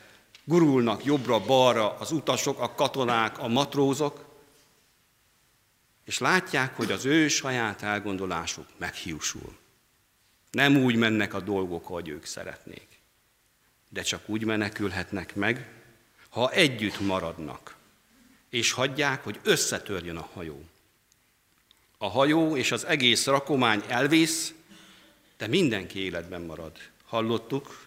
gurulnak 0.45 1.05
jobbra-balra 1.05 1.97
az 1.99 2.13
utasok, 2.13 2.61
a 2.61 2.75
katonák, 2.75 3.39
a 3.39 3.49
matrózok, 3.49 4.25
és 6.05 6.19
látják, 6.19 6.77
hogy 6.77 6.91
az 6.91 7.05
ő 7.05 7.29
saját 7.29 7.83
elgondolásuk 7.83 8.67
meghiúsul. 8.77 9.57
Nem 10.51 10.77
úgy 10.77 10.97
mennek 10.97 11.35
a 11.35 11.41
dolgok, 11.41 11.89
ahogy 11.89 12.09
ők 12.09 12.25
szeretnék, 12.25 12.89
de 13.89 14.03
csak 14.03 14.29
úgy 14.29 14.45
menekülhetnek 14.45 15.35
meg, 15.35 15.71
ha 16.29 16.51
együtt 16.51 17.01
maradnak, 17.01 17.77
és 18.49 18.73
hagyják, 18.73 19.25
hogy 19.25 19.41
összetörjön 19.43 20.17
a 20.17 20.29
hajó. 20.33 20.65
A 21.99 22.09
hajó 22.09 22.57
és 22.57 22.73
az 22.73 22.85
egész 22.85 23.27
rakomány 23.27 23.83
elvész, 23.89 24.55
de 25.39 25.47
mindenki 25.47 25.99
életben 25.99 26.41
marad. 26.41 26.73
Hallottuk, 27.05 27.87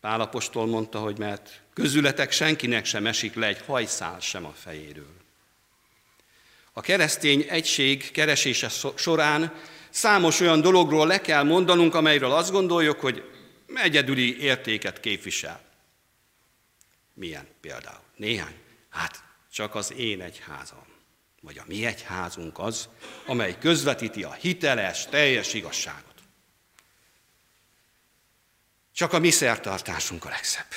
Pálapostól 0.00 0.66
mondta, 0.66 0.98
hogy 0.98 1.18
mert 1.18 1.60
közületek 1.74 2.32
senkinek 2.32 2.84
sem 2.84 3.06
esik 3.06 3.34
le 3.34 3.46
egy 3.46 3.62
hajszál 3.66 4.20
sem 4.20 4.44
a 4.44 4.52
fejéről. 4.52 5.14
A 6.72 6.80
keresztény 6.80 7.46
egység 7.48 8.10
keresése 8.10 8.68
során 8.94 9.54
számos 9.90 10.40
olyan 10.40 10.60
dologról 10.60 11.06
le 11.06 11.20
kell 11.20 11.42
mondanunk, 11.42 11.94
amelyről 11.94 12.32
azt 12.32 12.50
gondoljuk, 12.50 13.00
hogy 13.00 13.30
egyedüli 13.74 14.40
értéket 14.40 15.00
képvisel. 15.00 15.60
Milyen 17.14 17.46
például? 17.60 18.02
Néhány. 18.16 18.54
Hát 18.88 19.22
csak 19.52 19.74
az 19.74 19.92
én 19.92 20.20
egyházam, 20.20 20.86
vagy 21.40 21.58
a 21.58 21.64
mi 21.66 21.84
egyházunk 21.86 22.58
az, 22.58 22.88
amely 23.26 23.58
közvetíti 23.58 24.22
a 24.22 24.32
hiteles, 24.32 25.06
teljes 25.06 25.54
igazságot. 25.54 26.14
Csak 28.92 29.12
a 29.12 29.18
mi 29.18 29.30
szertartásunk 29.30 30.24
a 30.24 30.28
legszebb. 30.28 30.68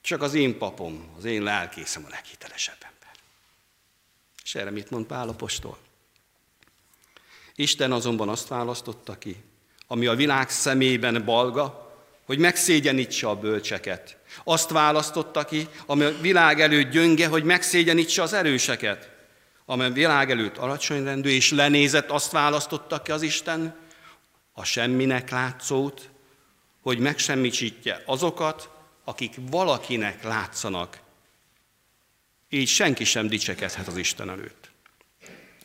Csak 0.00 0.22
az 0.22 0.34
én 0.34 0.58
papom, 0.58 1.14
az 1.16 1.24
én 1.24 1.42
lelkészem 1.42 2.04
a 2.04 2.08
leghitelesebb 2.08 2.78
ember. 2.80 3.10
És 4.42 4.54
erre 4.54 4.70
mit 4.70 4.90
mond 4.90 5.06
Pál 5.06 5.28
apostol? 5.28 5.78
Isten 7.54 7.92
azonban 7.92 8.28
azt 8.28 8.48
választotta 8.48 9.18
ki, 9.18 9.42
ami 9.86 10.06
a 10.06 10.14
világ 10.14 10.50
szemében 10.50 11.24
balga, 11.24 11.85
hogy 12.26 12.38
megszégyenítse 12.38 13.28
a 13.28 13.36
bölcseket. 13.36 14.16
Azt 14.44 14.70
választotta 14.70 15.44
ki, 15.44 15.68
ami 15.86 16.04
a 16.04 16.20
világ 16.20 16.60
előtt 16.60 16.90
gyönge, 16.90 17.26
hogy 17.26 17.44
megszégyenítse 17.44 18.22
az 18.22 18.32
erőseket. 18.32 19.10
Ami 19.64 19.84
a 19.84 19.90
világ 19.90 20.30
előtt 20.30 20.56
alacsonyrendű 20.56 21.28
és 21.28 21.50
lenézett, 21.50 22.10
azt 22.10 22.30
választotta 22.30 23.02
ki 23.02 23.10
az 23.10 23.22
Isten, 23.22 23.76
a 24.52 24.64
semminek 24.64 25.30
látszót, 25.30 26.10
hogy 26.80 26.98
megsemmisítje 26.98 28.02
azokat, 28.06 28.70
akik 29.04 29.34
valakinek 29.50 30.22
látszanak. 30.22 30.98
Így 32.48 32.68
senki 32.68 33.04
sem 33.04 33.28
dicsekedhet 33.28 33.86
az 33.86 33.96
Isten 33.96 34.30
előtt. 34.30 34.70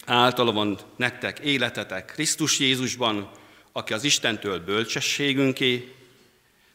Általa 0.05 0.51
van 0.51 0.79
nektek 0.95 1.39
életetek 1.39 2.05
Krisztus 2.05 2.59
Jézusban, 2.59 3.31
aki 3.71 3.93
az 3.93 4.03
Istentől 4.03 4.59
bölcsességünké, 4.59 5.95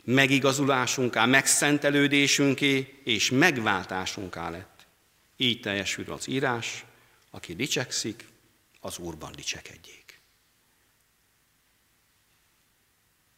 megigazulásunká, 0.06 1.24
megszentelődésünké 1.24 3.00
és 3.04 3.30
megváltásunká 3.30 4.50
lett. 4.50 4.86
Így 5.36 5.60
teljesül 5.60 6.12
az 6.12 6.28
írás, 6.28 6.84
aki 7.30 7.54
dicsekszik, 7.54 8.24
az 8.80 8.98
Úrban 8.98 9.32
dicsekedjék. 9.32 10.20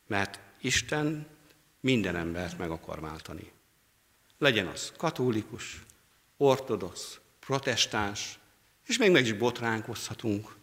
Mert 0.06 0.40
Isten 0.60 1.26
minden 1.80 2.16
embert 2.16 2.58
meg 2.58 2.70
akar 2.70 3.00
váltani. 3.00 3.52
Legyen 4.38 4.66
az 4.66 4.92
katolikus, 4.96 5.82
ortodox, 6.36 7.18
protestáns, 7.40 8.38
és 8.86 8.98
még 8.98 9.10
meg 9.10 9.24
is 9.24 9.32
botránkozhatunk. 9.32 10.56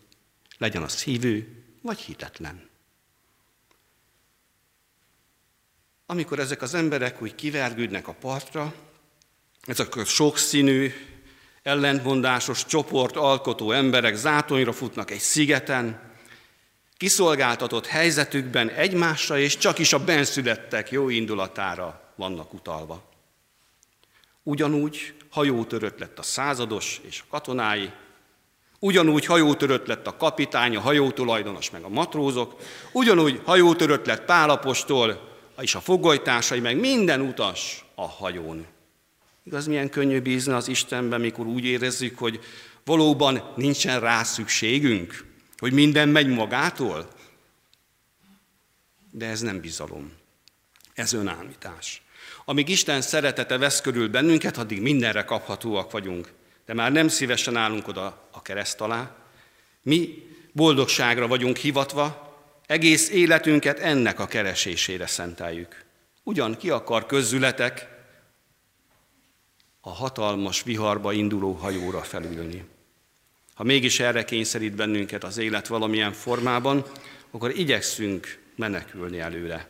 Legyen 0.58 0.84
az 0.84 1.04
hívő, 1.04 1.64
vagy 1.82 2.00
hitetlen. 2.00 2.70
Amikor 6.06 6.40
ezek 6.40 6.62
az 6.62 6.74
emberek 6.74 7.22
úgy 7.22 7.36
kivergődnek 7.36 8.08
a 8.08 8.14
partra, 8.14 8.74
ezek 9.62 9.96
a 9.96 10.06
sokszínű, 10.06 10.94
ellentmondásos 11.64 12.66
csoport 12.66 13.16
alkotó 13.16 13.72
emberek 13.72 14.16
zátonyra 14.16 14.72
futnak 14.72 15.12
egy 15.12 15.20
szigeten, 15.20 16.14
kiszolgáltatott 16.98 17.86
helyzetükben 17.86 18.70
egymásra 18.70 19.38
és 19.38 19.58
csak 19.58 19.80
is 19.80 19.94
a 19.94 20.04
benszülettek 20.04 20.92
jó 20.92 21.10
indulatára 21.10 22.14
vannak 22.16 22.54
utalva. 22.54 23.04
Ugyanúgy 24.44 25.14
hajótörött 25.30 26.00
lett 26.00 26.20
a 26.20 26.24
százados 26.24 27.02
és 27.08 27.22
a 27.22 27.30
katonái, 27.30 27.92
ugyanúgy 28.80 29.26
hajótörött 29.26 29.88
lett 29.88 30.08
a 30.08 30.18
kapitány, 30.18 30.76
a 30.76 30.82
hajótulajdonos 30.82 31.70
meg 31.70 31.84
a 31.84 31.90
matrózok, 31.90 32.56
ugyanúgy 32.92 33.42
hajótörött 33.46 34.06
lett 34.06 34.26
Pálapostól 34.26 35.35
és 35.60 35.76
a 35.76 35.80
fogolytársai, 35.80 36.60
meg 36.60 36.80
minden 36.80 37.22
utas 37.22 37.86
a 37.96 38.08
hajón. 38.08 38.66
Igaz, 39.44 39.68
milyen 39.68 39.90
könnyű 39.90 40.22
bízni 40.22 40.54
az 40.54 40.68
Istenben, 40.68 41.22
mikor 41.22 41.46
úgy 41.46 41.66
érezzük, 41.66 42.18
hogy 42.18 42.40
valóban 42.84 43.54
nincsen 43.56 44.00
rá 44.00 44.24
szükségünk? 44.24 45.26
Hogy 45.58 45.74
minden 45.74 46.10
megy 46.10 46.28
magától? 46.28 47.08
De 49.12 49.26
ez 49.26 49.42
nem 49.42 49.60
bizalom. 49.60 50.14
Ez 50.94 51.14
önállítás. 51.14 52.02
Amíg 52.46 52.70
Isten 52.70 53.02
szeretete 53.02 53.58
vesz 53.58 53.82
körül 53.82 54.10
bennünket, 54.10 54.58
addig 54.58 54.82
mindenre 54.82 55.24
kaphatóak 55.24 55.92
vagyunk. 55.92 56.34
De 56.66 56.74
már 56.74 56.92
nem 56.92 57.08
szívesen 57.08 57.56
állunk 57.56 57.88
oda 57.88 58.30
a 58.32 58.42
kereszt 58.42 58.82
alá. 58.82 59.16
Mi 59.82 60.24
boldogságra 60.52 61.28
vagyunk 61.28 61.58
hivatva, 61.58 62.25
egész 62.68 63.10
életünket 63.10 63.80
ennek 63.80 64.20
a 64.20 64.28
keresésére 64.28 65.08
szenteljük. 65.08 65.84
Ugyan 66.24 66.58
ki 66.58 66.70
akar 66.70 67.06
közületek 67.06 67.88
a 69.82 69.90
hatalmas 69.90 70.64
viharba 70.64 71.12
induló 71.14 71.52
hajóra 71.52 72.02
felülni. 72.02 72.66
Ha 73.56 73.64
mégis 73.64 74.00
erre 74.00 74.26
kényszerít 74.26 74.76
bennünket 74.76 75.24
az 75.24 75.38
élet 75.38 75.68
valamilyen 75.68 76.14
formában, 76.14 76.86
akkor 77.32 77.58
igyekszünk 77.58 78.40
menekülni 78.56 79.20
előre. 79.20 79.68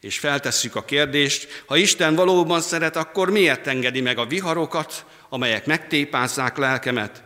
És 0.00 0.18
feltesszük 0.18 0.74
a 0.74 0.84
kérdést, 0.84 1.64
ha 1.66 1.76
Isten 1.76 2.14
valóban 2.14 2.60
szeret, 2.60 2.96
akkor 2.96 3.30
miért 3.30 3.66
engedi 3.66 4.00
meg 4.00 4.18
a 4.18 4.26
viharokat, 4.26 5.06
amelyek 5.28 5.66
megtépázzák 5.66 6.56
lelkemet, 6.56 7.22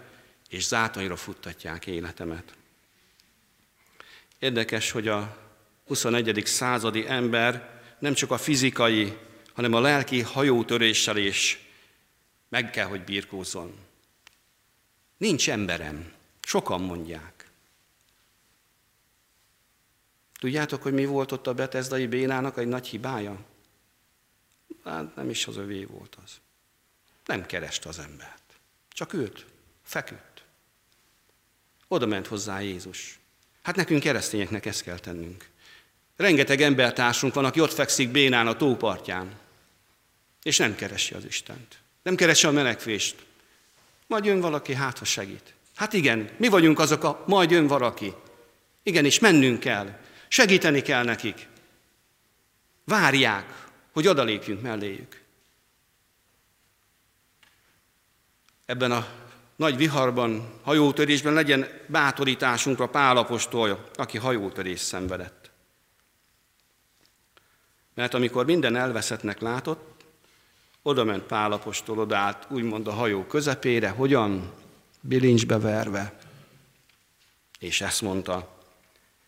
és 0.48 0.66
zátonyra 0.66 1.16
futtatják 1.16 1.86
életemet. 1.86 2.44
Érdekes, 4.38 4.90
hogy 4.90 5.08
a 5.08 5.36
21. 5.86 6.42
századi 6.46 7.06
ember 7.08 7.80
nem 7.98 8.14
csak 8.14 8.30
a 8.30 8.38
fizikai, 8.38 9.18
hanem 9.52 9.72
a 9.72 9.80
lelki 9.80 10.20
hajótöréssel 10.20 11.16
is 11.16 11.66
meg 12.48 12.70
kell, 12.70 12.86
hogy 12.86 13.04
birkózzon. 13.04 13.74
Nincs 15.16 15.50
emberem. 15.50 16.12
Sokan 16.40 16.80
mondják. 16.80 17.50
Tudjátok, 20.38 20.82
hogy 20.82 20.92
mi 20.92 21.04
volt 21.04 21.32
ott 21.32 21.46
a 21.46 21.54
Betezdai 21.54 22.06
Bénának 22.06 22.58
egy 22.58 22.66
nagy 22.66 22.86
hibája? 22.86 23.44
Hát 24.84 25.16
nem 25.16 25.30
is 25.30 25.46
az 25.46 25.56
övé 25.56 25.84
volt 25.84 26.16
az. 26.24 26.40
Nem 27.24 27.46
kereste 27.46 27.88
az 27.88 27.98
embert. 27.98 28.58
Csak 28.88 29.12
őt. 29.12 29.46
Feküdt. 29.82 30.44
Oda 31.88 32.06
ment 32.06 32.26
hozzá 32.26 32.60
Jézus. 32.60 33.18
Hát 33.66 33.76
nekünk 33.76 34.02
keresztényeknek 34.02 34.66
ezt 34.66 34.82
kell 34.82 34.98
tennünk. 34.98 35.48
Rengeteg 36.16 36.60
embertársunk 36.60 37.34
van, 37.34 37.44
aki 37.44 37.60
ott 37.60 37.72
fekszik 37.72 38.08
bénán 38.08 38.46
a 38.46 38.56
tópartján, 38.56 39.38
és 40.42 40.56
nem 40.56 40.74
keresi 40.74 41.14
az 41.14 41.24
Istent. 41.24 41.78
Nem 42.02 42.14
keresi 42.14 42.46
a 42.46 42.50
menekvést. 42.50 43.16
Majd 44.06 44.24
jön 44.24 44.40
valaki, 44.40 44.74
hát 44.74 44.98
ha 44.98 45.04
segít. 45.04 45.54
Hát 45.74 45.92
igen, 45.92 46.30
mi 46.36 46.48
vagyunk 46.48 46.78
azok 46.78 47.04
a 47.04 47.24
majd 47.26 47.50
jön 47.50 47.66
valaki. 47.66 48.14
Igenis, 48.82 49.18
mennünk 49.18 49.60
kell. 49.60 49.98
Segíteni 50.28 50.82
kell 50.82 51.04
nekik. 51.04 51.46
Várják, 52.84 53.66
hogy 53.92 54.08
odalépjünk 54.08 54.62
melléjük. 54.62 55.20
Ebben 58.66 58.92
a 58.92 59.25
nagy 59.56 59.76
viharban, 59.76 60.60
hajótörésben 60.62 61.32
legyen 61.32 61.68
bátorításunkra 61.86 62.86
Pálapostól, 62.88 63.88
aki 63.94 64.18
hajótörés 64.18 64.80
szenvedett. 64.80 65.50
Mert 67.94 68.14
amikor 68.14 68.44
minden 68.44 68.76
elveszettnek 68.76 69.40
látott, 69.40 70.04
oda 70.82 71.04
ment 71.04 71.22
Pálapostól, 71.22 71.98
odállt 71.98 72.46
úgymond 72.50 72.86
a 72.86 72.92
hajó 72.92 73.24
közepére, 73.24 73.88
hogyan? 73.88 74.52
Bilincsbe 75.00 75.58
verve. 75.58 76.18
És 77.58 77.80
ezt 77.80 78.02
mondta, 78.02 78.54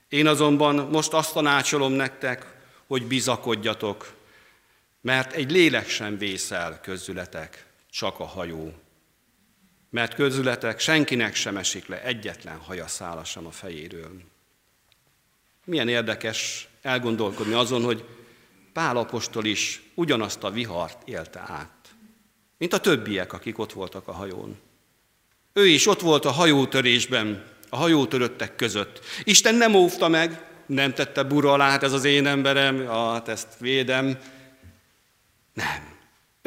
én 0.08 0.26
azonban 0.26 0.74
most 0.74 1.12
azt 1.12 1.32
tanácsolom 1.32 1.92
nektek, 1.92 2.56
hogy 2.86 3.06
bizakodjatok, 3.06 4.12
mert 5.00 5.32
egy 5.32 5.50
lélek 5.50 5.88
sem 5.88 6.18
vészel 6.18 6.80
közületek, 6.80 7.66
csak 7.90 8.20
a 8.20 8.24
hajó 8.24 8.72
mert 9.90 10.14
közületek 10.14 10.80
senkinek 10.80 11.34
sem 11.34 11.56
esik 11.56 11.86
le 11.86 12.02
egyetlen 12.02 12.56
hajaszála 12.56 13.24
sem 13.24 13.46
a 13.46 13.50
fejéről. 13.50 14.22
Milyen 15.64 15.88
érdekes 15.88 16.68
elgondolkodni 16.82 17.52
azon, 17.52 17.82
hogy 17.82 18.04
Pál 18.72 18.96
apostol 18.96 19.44
is 19.44 19.82
ugyanazt 19.94 20.44
a 20.44 20.50
vihart 20.50 21.08
élte 21.08 21.44
át, 21.46 21.88
mint 22.58 22.72
a 22.72 22.80
többiek, 22.80 23.32
akik 23.32 23.58
ott 23.58 23.72
voltak 23.72 24.08
a 24.08 24.12
hajón. 24.12 24.58
Ő 25.52 25.66
is 25.66 25.86
ott 25.86 26.00
volt 26.00 26.24
a 26.24 26.30
hajótörésben, 26.30 27.44
a 27.68 27.76
hajótöröttek 27.76 28.56
között. 28.56 29.00
Isten 29.24 29.54
nem 29.54 29.74
óvta 29.74 30.08
meg, 30.08 30.46
nem 30.66 30.94
tette 30.94 31.22
bura 31.22 31.52
alá, 31.52 31.70
hát 31.70 31.82
ez 31.82 31.92
az 31.92 32.04
én 32.04 32.26
emberem, 32.26 32.86
hát 32.86 33.28
ezt 33.28 33.58
védem. 33.58 34.18
Nem. 35.52 35.97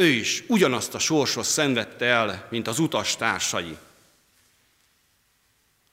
Ő 0.01 0.07
is 0.07 0.43
ugyanazt 0.47 0.93
a 0.93 0.99
sorsos 0.99 1.45
szenvedte 1.45 2.05
el, 2.05 2.47
mint 2.49 2.67
az 2.67 2.79
utas 2.79 3.15
társai. 3.15 3.77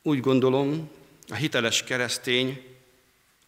Úgy 0.02 0.20
gondolom, 0.20 0.90
a 1.28 1.34
hiteles 1.34 1.84
keresztény, 1.84 2.62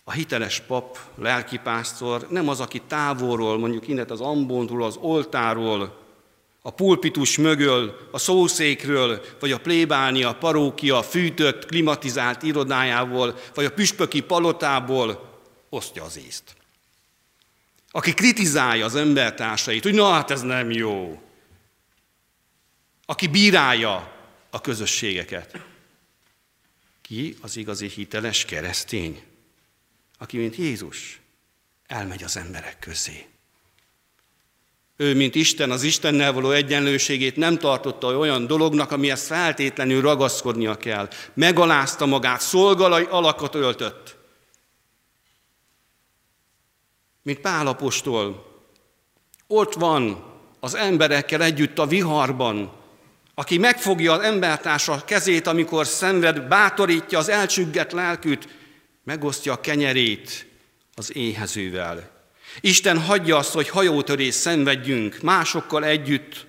a 0.05 0.13
hiteles 0.13 0.61
pap, 0.61 0.99
lelkipásztor 1.15 2.27
nem 2.31 2.49
az, 2.49 2.61
aki 2.61 2.83
távolról, 2.87 3.59
mondjuk 3.59 3.89
innen 3.89 4.11
az 4.11 4.21
ambontról, 4.21 4.85
az 4.85 4.97
oltáról, 4.97 5.99
a 6.63 6.71
pulpitus 6.71 7.39
mögöl, 7.39 8.09
a 8.11 8.19
szószékről, 8.19 9.25
vagy 9.39 9.53
a 9.53 9.61
plébánia, 9.61 10.35
parókia 10.35 11.03
fűtött, 11.03 11.67
klimatizált 11.67 12.43
irodájából, 12.43 13.39
vagy 13.55 13.65
a 13.65 13.73
püspöki 13.73 14.21
palotából 14.21 15.39
osztja 15.69 16.05
az 16.05 16.19
észt. 16.27 16.60
Aki 17.91 18.14
kritizálja 18.14 18.84
az 18.84 18.95
embertársait, 18.95 19.82
hogy 19.82 19.95
na 19.95 20.12
hát 20.12 20.30
ez 20.30 20.43
nem 20.43 20.70
jó. 20.70 21.22
Aki 23.07 23.26
bírálja 23.26 24.12
a 24.51 24.61
közösségeket. 24.61 25.64
Ki 27.03 27.36
az 27.41 27.57
igazi 27.57 27.88
hiteles 27.88 28.45
keresztény? 28.45 29.22
Aki, 30.18 30.36
mint 30.36 30.57
Jézus, 30.57 31.20
elmegy 31.86 32.22
az 32.22 32.36
emberek 32.36 32.78
közé. 32.78 33.26
Ő, 34.97 35.14
mint 35.14 35.34
Isten, 35.34 35.70
az 35.70 35.82
Istennel 35.82 36.32
való 36.32 36.51
egyenlőségét 36.51 37.36
nem 37.36 37.59
tartotta 37.59 38.16
olyan 38.16 38.47
dolognak, 38.47 38.91
amihez 38.91 39.26
feltétlenül 39.26 40.01
ragaszkodnia 40.01 40.76
kell. 40.76 41.09
Megalázta 41.34 42.07
magát, 42.07 42.41
szolgalai 42.41 43.07
alakot 43.11 43.55
öltött. 43.55 44.16
Mint 47.23 47.41
Pálapostól, 47.41 48.49
ott 49.47 49.75
van 49.75 50.25
az 50.61 50.75
emberekkel 50.75 51.43
együtt 51.43 51.79
a 51.79 51.87
viharban, 51.87 52.73
aki 53.35 53.59
megfogja 53.59 54.12
az 54.12 54.21
embertársa 54.21 55.05
kezét, 55.05 55.47
amikor 55.47 55.87
szenved, 55.87 56.49
bátorítja 56.49 57.18
az 57.18 57.29
elcsüggett 57.29 57.91
lelkűt, 57.91 58.49
megosztja 59.05 59.53
a 59.53 59.61
kenyerét 59.61 60.47
az 60.95 61.16
éhezővel. 61.16 62.11
Isten 62.61 63.01
hagyja 63.01 63.37
azt, 63.37 63.53
hogy 63.53 63.68
hajótörés 63.68 64.35
szenvedjünk 64.35 65.21
másokkal 65.23 65.85
együtt, 65.85 66.47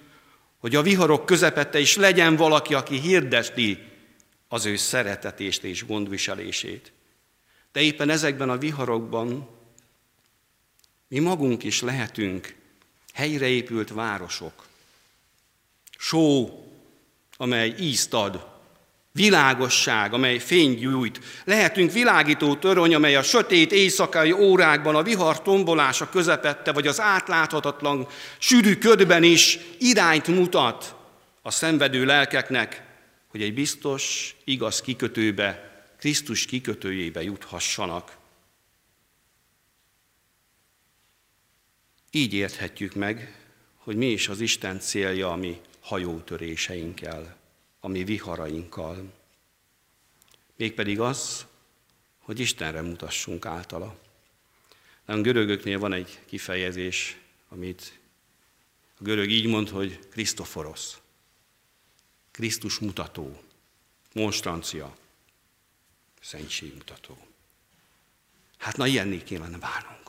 hogy 0.60 0.76
a 0.76 0.82
viharok 0.82 1.26
közepette 1.26 1.80
is 1.80 1.96
legyen 1.96 2.36
valaki, 2.36 2.74
aki 2.74 3.00
hirdeti 3.00 3.80
az 4.48 4.66
ő 4.66 4.76
szeretetést 4.76 5.64
és 5.64 5.86
gondviselését. 5.86 6.92
De 7.72 7.82
éppen 7.82 8.10
ezekben 8.10 8.50
a 8.50 8.58
viharokban 8.58 9.50
mi 11.12 11.20
magunk 11.20 11.64
is 11.64 11.82
lehetünk 11.82 12.56
helyreépült 13.14 13.90
városok. 13.90 14.66
Só, 15.98 16.50
amely 17.38 17.76
ízt 17.80 18.14
ad, 18.14 18.50
Világosság, 19.14 20.14
amely 20.14 20.38
fény 20.38 20.76
gyújt. 20.76 21.20
Lehetünk 21.44 21.92
világító 21.92 22.56
töröny, 22.56 22.96
amely 22.96 23.16
a 23.16 23.24
sötét 23.24 23.72
éjszakai 23.72 24.32
órákban, 24.32 24.96
a 24.96 25.04
vihar 25.04 25.42
tombolása 25.42 26.10
közepette, 26.10 26.72
vagy 26.72 26.88
az 26.88 27.00
átláthatatlan 27.00 28.08
sűrű 28.38 28.76
ködben 28.76 29.24
is 29.24 29.60
irányt 29.80 30.28
mutat 30.28 30.96
a 31.42 31.52
szenvedő 31.52 32.06
lelkeknek, 32.06 32.84
hogy 33.28 33.42
egy 33.42 33.54
biztos, 33.54 34.36
igaz 34.44 34.82
kikötőbe, 34.82 35.84
Krisztus 36.00 36.46
kikötőjébe 36.46 37.24
juthassanak. 37.24 38.20
Így 42.12 42.34
érthetjük 42.34 42.94
meg, 42.94 43.46
hogy 43.78 43.96
mi 43.96 44.06
is 44.06 44.28
az 44.28 44.40
Isten 44.40 44.80
célja 44.80 45.32
a 45.32 45.36
mi 45.36 45.62
hajótöréseinkkel 45.80 47.38
a 47.80 47.88
mi 47.88 48.04
viharainkkal. 48.04 49.14
Mégpedig 50.56 51.00
az, 51.00 51.46
hogy 52.20 52.40
Istenre 52.40 52.82
mutassunk 52.82 53.46
általa. 53.46 54.00
A 55.06 55.16
görögöknél 55.16 55.80
van 55.80 55.94
egy 55.94 56.20
kifejezés, 56.26 57.18
amit 57.50 58.00
a 58.98 59.04
görög 59.04 59.30
így 59.30 59.46
mond, 59.46 59.70
hogy 59.70 60.00
Krisztoforosz. 60.10 61.00
Krisztus 62.32 62.80
mutató, 62.80 63.42
monstrancia, 64.14 64.98
szentségmutató. 66.22 67.18
Hát 68.58 68.78
na 68.78 68.88
ilyenné 68.88 69.24
kéne 69.24 69.58
válnunk. 69.58 70.01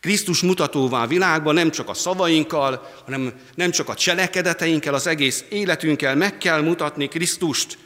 Krisztus 0.00 0.42
mutatóvá 0.42 1.02
a 1.02 1.06
világban 1.06 1.54
nem 1.54 1.70
csak 1.70 1.88
a 1.88 1.94
szavainkkal, 1.94 3.02
hanem 3.04 3.40
nem 3.54 3.70
csak 3.70 3.88
a 3.88 3.94
cselekedeteinkkel, 3.94 4.94
az 4.94 5.06
egész 5.06 5.44
életünkkel 5.48 6.16
meg 6.16 6.38
kell 6.38 6.60
mutatni 6.60 7.08
Krisztust. 7.08 7.78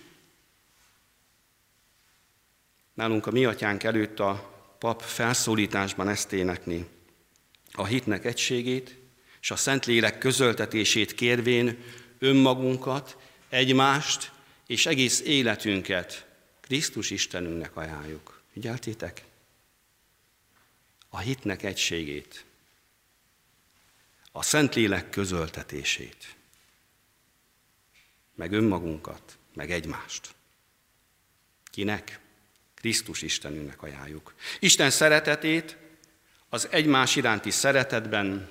Nálunk 2.95 3.27
a 3.27 3.31
mi 3.31 3.45
atyánk 3.45 3.83
előtt 3.83 4.21
a 4.21 4.51
pap 4.79 5.03
felszólításban 5.03 6.09
ezt 6.09 6.33
énekni. 6.33 6.87
A 7.73 7.85
hitnek 7.85 8.25
egységét 8.25 8.99
és 9.41 9.51
a 9.51 9.57
Szentlélek 9.57 10.19
közöltetését 10.19 11.15
kérvén 11.15 11.79
önmagunkat, 12.19 13.17
egymást 13.49 14.31
és 14.67 14.87
egész 14.87 15.21
életünket 15.21 16.27
Krisztus 16.61 17.11
Istenünknek 17.11 17.77
ajánljuk. 17.77 18.41
Figyeltétek? 18.53 19.23
A 21.15 21.19
hitnek 21.19 21.63
egységét, 21.63 22.45
a 24.33 24.43
Szentlélek 24.43 25.11
közöltetését, 25.11 26.37
meg 28.35 28.53
önmagunkat, 28.53 29.39
meg 29.55 29.71
egymást. 29.71 30.35
Kinek? 31.71 32.21
Krisztus 32.75 33.23
Istenünknek 33.23 33.83
ajánljuk. 33.83 34.35
Isten 34.59 34.91
szeretetét 34.91 35.77
az 36.49 36.69
egymás 36.71 37.17
iránti 37.17 37.51
szeretetben, 37.51 38.51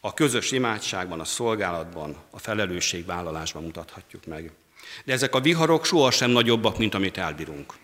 a 0.00 0.14
közös 0.14 0.50
imádságban, 0.50 1.20
a 1.20 1.24
szolgálatban, 1.24 2.22
a 2.30 2.38
felelősségvállalásban 2.38 3.62
mutathatjuk 3.62 4.26
meg. 4.26 4.52
De 5.04 5.12
ezek 5.12 5.34
a 5.34 5.40
viharok 5.40 5.84
sohasem 5.84 6.30
nagyobbak, 6.30 6.78
mint 6.78 6.94
amit 6.94 7.18
elbírunk. 7.18 7.74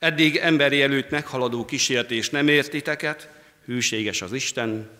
Eddig 0.00 0.36
emberi 0.36 0.82
előtt 0.82 1.10
meghaladó 1.10 1.64
kísértés 1.64 2.30
nem 2.30 2.48
értiteket, 2.48 3.28
hűséges 3.64 4.22
az 4.22 4.32
Isten, 4.32 4.90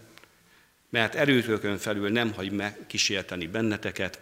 mert 0.91 1.15
erőtökön 1.15 1.79
felül 1.79 2.11
nem 2.11 2.33
hagy 2.33 2.53
megkísérteni 2.53 3.47
benneteket, 3.47 4.21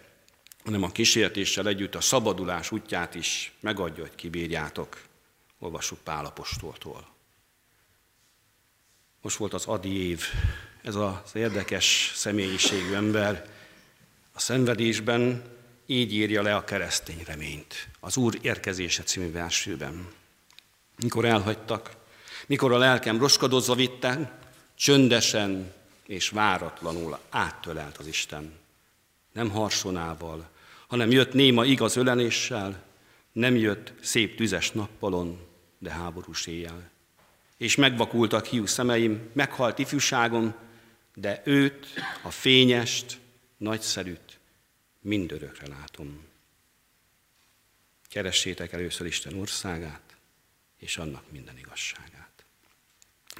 hanem 0.64 0.82
a 0.82 0.92
kísértéssel 0.92 1.68
együtt 1.68 1.94
a 1.94 2.00
szabadulás 2.00 2.70
útját 2.70 3.14
is 3.14 3.52
megadja, 3.60 4.02
hogy 4.02 4.14
kibírjátok. 4.14 5.00
Olvassuk 5.58 5.98
Pálapostoltól. 5.98 7.08
Most 9.22 9.36
volt 9.36 9.54
az 9.54 9.66
Adi 9.66 10.08
év, 10.08 10.22
ez 10.82 10.94
az 10.94 11.34
érdekes 11.34 12.12
személyiségű 12.14 12.92
ember 12.92 13.48
a 14.32 14.40
szenvedésben 14.40 15.42
így 15.86 16.12
írja 16.12 16.42
le 16.42 16.54
a 16.54 16.64
keresztény 16.64 17.22
reményt. 17.26 17.88
Az 18.00 18.16
Úr 18.16 18.38
érkezése 18.40 19.02
című 19.02 19.32
versőben 19.32 20.16
mikor 21.02 21.24
elhagytak, 21.24 21.96
mikor 22.46 22.72
a 22.72 22.78
lelkem 22.78 23.18
roskadozva 23.18 23.74
vitte, 23.74 24.38
csöndesen 24.74 25.72
és 26.06 26.28
váratlanul 26.28 27.18
áttölelt 27.28 27.96
az 27.96 28.06
Isten. 28.06 28.52
Nem 29.32 29.50
harsonával, 29.50 30.48
hanem 30.86 31.10
jött 31.10 31.32
néma 31.32 31.64
igaz 31.64 31.96
ölenéssel, 31.96 32.82
nem 33.32 33.56
jött 33.56 33.92
szép 34.00 34.36
tüzes 34.36 34.70
nappalon, 34.70 35.46
de 35.78 35.90
háborús 35.90 36.46
éjjel. 36.46 36.90
És 37.56 37.76
megvakultak 37.76 38.46
hiú 38.46 38.66
szemeim, 38.66 39.30
meghalt 39.32 39.78
ifjúságom, 39.78 40.54
de 41.14 41.42
őt, 41.44 41.86
a 42.22 42.30
fényest, 42.30 43.18
nagyszerűt 43.56 44.38
mindörökre 45.00 45.68
látom. 45.68 46.26
Keressétek 48.08 48.72
először 48.72 49.06
Isten 49.06 49.38
országát, 49.38 50.07
és 50.78 50.96
annak 50.96 51.30
minden 51.30 51.58
igazságát. 51.58 52.44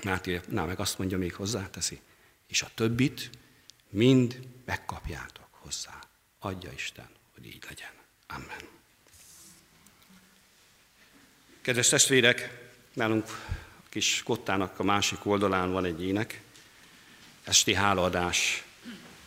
Máté 0.03 0.41
na, 0.49 0.65
meg 0.65 0.81
azt 0.81 0.99
mondja, 0.99 1.19
még 1.19 1.35
hozzáteszi, 1.35 2.01
és 2.47 2.63
a 2.63 2.71
többit 2.75 3.31
mind 3.89 4.41
megkapjátok 4.65 5.49
hozzá. 5.51 5.99
Adja 6.39 6.73
Isten, 6.73 7.09
hogy 7.35 7.47
így 7.47 7.65
legyen. 7.69 7.91
Amen. 8.27 8.69
Kedves 11.61 11.89
testvérek, 11.89 12.69
nálunk 12.93 13.25
a 13.85 13.89
kis 13.89 14.23
kottának 14.23 14.79
a 14.79 14.83
másik 14.83 15.27
oldalán 15.27 15.73
van 15.73 15.85
egy 15.85 16.05
ének, 16.05 16.43
esti 17.45 17.75
hálaadás. 17.75 18.65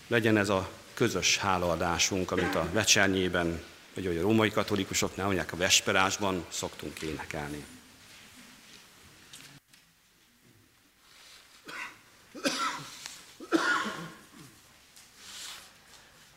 Legyen 0.07 0.37
ez 0.37 0.49
a 0.49 0.71
közös 0.93 1.37
hálaadásunk, 1.37 2.31
amit 2.31 2.55
a 2.55 2.69
vecsernyében, 2.71 3.63
vagy 3.93 4.05
a 4.07 4.21
római 4.21 4.49
katolikusoknál 4.49 5.25
mondják, 5.25 5.53
a 5.53 5.57
vesperásban 5.57 6.45
szoktunk 6.49 7.01
énekelni. 7.01 7.65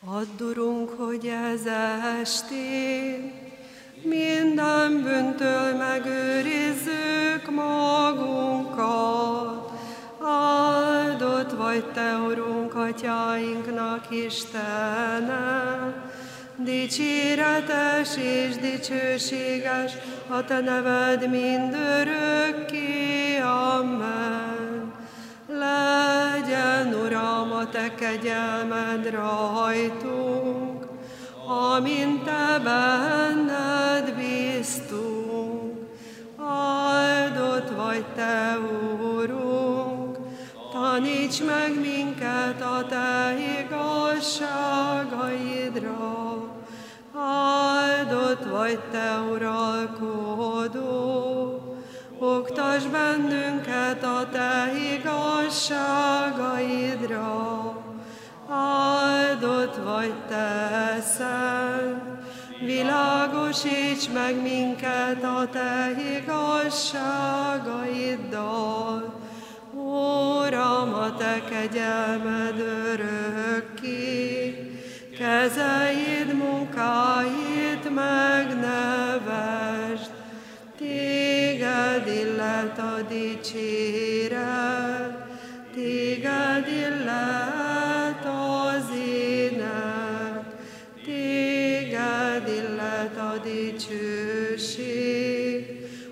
Add, 0.07 0.41
Urunk, 0.41 0.89
hogy 0.89 1.31
ez 1.53 1.61
estén 2.21 3.31
minden 4.03 5.01
bűntől 5.03 5.75
megőrizzük 5.77 7.49
magunkat. 7.51 8.91
Áldott 10.21 11.51
vagy 11.51 11.85
Te, 11.85 12.15
Urunk, 12.15 12.75
atyáinknak 12.75 14.05
Istene, 14.09 15.93
dicséretes 16.57 18.17
és 18.17 18.55
dicsőséges 18.55 19.93
a 20.27 20.45
Te 20.45 20.59
neved 20.59 21.29
mindörökké. 21.29 23.04
Te 27.71 27.95
kegyelmed 27.95 29.09
rajtunk, 29.09 30.85
amint 31.47 32.23
Te 32.23 32.59
benned 32.63 34.15
bíztunk. 34.15 35.87
Áldott 36.39 37.69
vagy 37.75 38.05
Te, 38.15 38.57
Úrunk, 39.03 40.17
taníts 40.71 41.43
meg 41.43 41.79
minket 41.79 42.61
a 42.61 42.85
Te 42.89 43.35
igazságaidra. 43.59 44.43
Áldott 47.15 48.43
vagy 48.51 48.79
Te, 48.79 49.19
uralkodó, 49.31 50.81
oktasd 52.19 52.89
bennünket 52.89 54.03
a 54.03 54.27
Te 54.31 54.71
igazságaidra. 54.75 55.24
Áldott 58.49 59.75
vagy 59.75 60.13
Te, 60.27 60.97
Szent, 61.17 62.01
világosíts 62.59 64.09
meg 64.13 64.41
minket 64.41 65.23
a 65.23 65.47
Te 65.51 65.91
igazságaiddal. 66.19 69.13
Uram, 69.73 70.93
a 70.93 71.15
Te 71.15 71.41
kegyelmed 71.49 72.59
örökké, 72.59 74.55
kezeid 75.17 76.33
munkáit 76.33 77.95
megnevesd, 77.95 80.11
téged 80.77 82.07
illet 82.07 82.79
a 82.79 83.01
dicséret, 83.09 85.14
téged 85.75 86.67
az 88.25 88.89
ének, 89.07 90.45
téged 91.05 92.47
a 93.17 93.37
dicsőség, 93.43 94.73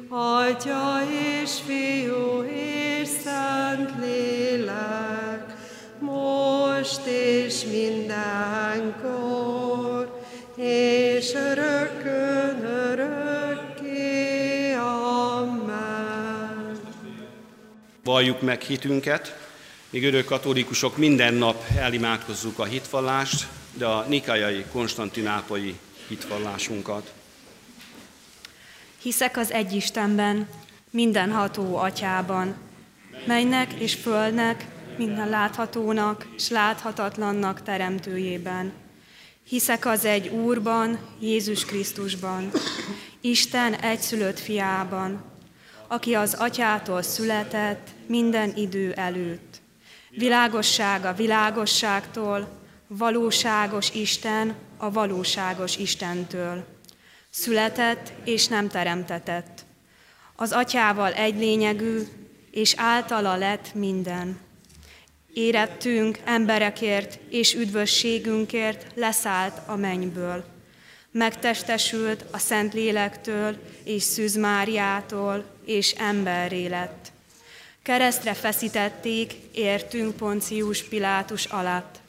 Atya 0.10 1.00
és 1.42 1.52
Fiú 1.66 2.42
és 2.42 3.08
Szent 3.08 4.00
most 6.00 7.06
és 7.06 7.66
mindenkor, 7.66 9.02
és 10.56 11.34
örökkön 11.34 12.66
örökké. 12.66 14.74
Amen. 14.74 16.80
Meg 18.42 18.62
hitünket, 18.62 19.43
mi 19.94 20.00
görög 20.00 20.26
katolikusok 20.26 20.98
minden 20.98 21.34
nap 21.34 21.64
elimádkozzuk 21.78 22.60
a 22.60 22.64
hitvallást, 22.64 23.48
de 23.74 23.86
a 23.86 24.06
nikajai 24.08 24.66
konstantinápolyi 24.72 25.76
hitvallásunkat. 26.08 27.14
Hiszek 29.02 29.38
az 29.38 29.52
egy 29.52 29.74
Istenben, 29.74 30.48
mindenható 30.90 31.78
atyában, 31.78 32.56
melynek 33.26 33.74
és 33.74 33.94
földnek, 33.94 34.66
minden 34.98 35.30
láthatónak 35.30 36.28
és 36.36 36.50
láthatatlannak 36.50 37.64
teremtőjében. 37.64 38.74
Hiszek 39.48 39.86
az 39.86 40.06
egy 40.06 40.28
Úrban, 40.28 41.00
Jézus 41.20 41.66
Krisztusban, 41.66 42.52
Isten 43.22 43.74
egyszülött 43.74 44.40
fiában, 44.40 45.24
aki 45.88 46.14
az 46.14 46.34
atyától 46.34 47.02
született 47.02 47.88
minden 48.08 48.54
idő 48.56 48.92
előtt. 48.92 49.62
Világosság 50.16 51.06
a 51.06 51.14
világosságtól, 51.14 52.48
valóságos 52.88 53.94
Isten 53.94 54.56
a 54.78 54.92
valóságos 54.92 55.78
Istentől. 55.78 56.66
Született 57.30 58.14
és 58.24 58.48
nem 58.48 58.68
teremtetett. 58.68 59.66
Az 60.36 60.52
atyával 60.52 61.14
egy 61.14 61.38
lényegű, 61.38 62.02
és 62.52 62.74
általa 62.78 63.36
lett 63.36 63.74
minden. 63.74 64.40
Érettünk 65.34 66.20
emberekért 66.24 67.20
és 67.30 67.54
üdvösségünkért 67.54 68.86
leszállt 68.96 69.62
a 69.66 69.76
mennyből. 69.76 70.46
Megtestesült 71.12 72.26
a 72.32 72.38
Szent 72.38 72.74
Lélektől 72.74 73.58
és 73.84 74.04
Szűz 74.04 74.36
Máriától, 74.36 75.46
és 75.66 75.92
emberré 75.92 76.68
lett. 76.68 77.13
Keresztre 77.84 78.34
feszítették, 78.34 79.34
értünk 79.54 80.16
Poncius 80.16 80.84
Pilátus 80.84 81.46
alatt. 81.46 82.00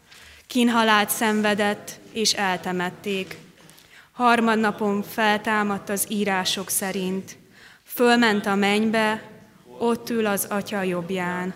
Kínhalált 0.47 1.11
szenvedett, 1.11 1.99
és 2.12 2.33
eltemették. 2.33 3.37
Harmadnapon 4.12 5.03
feltámadt 5.03 5.89
az 5.89 6.07
írások 6.09 6.70
szerint. 6.70 7.37
Fölment 7.85 8.47
a 8.47 8.55
mennybe, 8.55 9.22
ott 9.79 10.11
ül 10.11 10.27
az 10.27 10.47
atya 10.51 10.83
jobbján. 10.83 11.55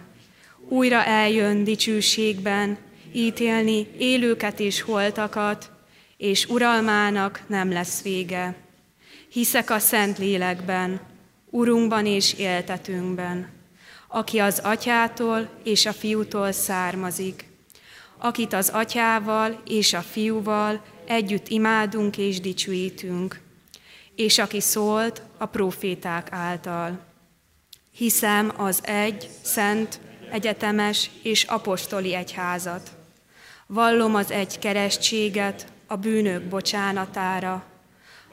Újra 0.68 1.04
eljön 1.04 1.64
dicsőségben, 1.64 2.78
ítélni 3.12 3.86
élőket 3.98 4.60
és 4.60 4.80
holtakat, 4.80 5.70
és 6.16 6.46
uralmának 6.46 7.42
nem 7.46 7.72
lesz 7.72 8.02
vége. 8.02 8.54
Hiszek 9.28 9.70
a 9.70 9.78
Szent 9.78 10.18
Lélekben, 10.18 11.00
Urunkban 11.50 12.06
és 12.06 12.32
éltetünkben, 12.32 13.56
aki 14.08 14.38
az 14.38 14.58
atyától 14.58 15.48
és 15.64 15.86
a 15.86 15.92
fiútól 15.92 16.52
származik, 16.52 17.48
akit 18.18 18.52
az 18.52 18.68
atyával 18.68 19.62
és 19.66 19.92
a 19.92 20.00
fiúval 20.00 20.80
együtt 21.06 21.48
imádunk 21.48 22.18
és 22.18 22.40
dicsőítünk, 22.40 23.40
és 24.14 24.38
aki 24.38 24.60
szólt 24.60 25.22
a 25.38 25.46
proféták 25.46 26.28
által. 26.30 26.98
Hiszem 27.92 28.52
az 28.56 28.80
egy, 28.84 29.28
szent, 29.42 30.00
egyetemes 30.30 31.10
és 31.22 31.42
apostoli 31.42 32.14
egyházat. 32.14 32.90
Vallom 33.66 34.14
az 34.14 34.30
egy 34.30 34.58
keresztséget 34.58 35.66
a 35.86 35.96
bűnök 35.96 36.42
bocsánatára. 36.42 37.64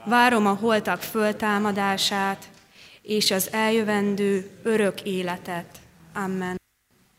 Várom 0.06 0.46
a 0.46 0.54
holtak 0.54 1.02
föltámadását 1.02 2.50
és 3.06 3.32
az 3.32 3.52
eljövendő 3.52 4.50
örök 4.64 5.02
életet. 5.02 5.80
Amen. 6.14 6.62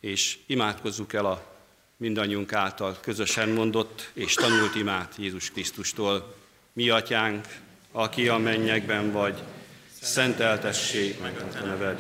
És 0.01 0.39
imádkozzuk 0.47 1.13
el 1.13 1.27
a 1.27 1.55
mindannyiunk 1.97 2.53
által 2.53 2.97
közösen 3.01 3.49
mondott 3.49 4.11
és 4.13 4.35
tanult 4.35 4.75
imát 4.75 5.15
Jézus 5.19 5.51
Krisztustól. 5.51 6.35
Mi 6.73 6.89
atyánk, 6.89 7.47
aki 7.93 8.29
a 8.29 8.37
mennyekben 8.37 9.13
vagy, 9.13 9.39
szenteltessék 10.01 11.21
meg 11.21 11.37
a 11.37 11.49
te 11.49 11.61
neved. 11.61 11.99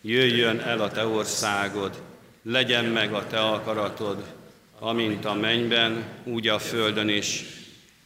Jöjjön 0.00 0.58
el 0.60 0.80
a 0.80 0.90
te 0.90 1.06
országod, 1.06 2.02
legyen 2.42 2.84
meg 2.84 3.12
a 3.12 3.26
te 3.26 3.40
akaratod, 3.40 4.34
amint 4.78 5.24
a 5.24 5.34
mennyben, 5.34 6.04
úgy 6.24 6.48
a 6.48 6.58
földön 6.58 7.08
is. 7.08 7.44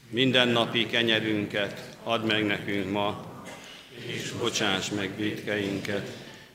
Minden 0.08 0.48
napi 0.48 0.86
kenyerünket 0.86 1.96
add 2.04 2.20
meg 2.20 2.46
nekünk 2.46 2.90
ma, 2.90 3.29
és 4.06 4.30
bocsáss 4.30 4.88
meg 4.88 5.16
védkeinket, 5.16 6.10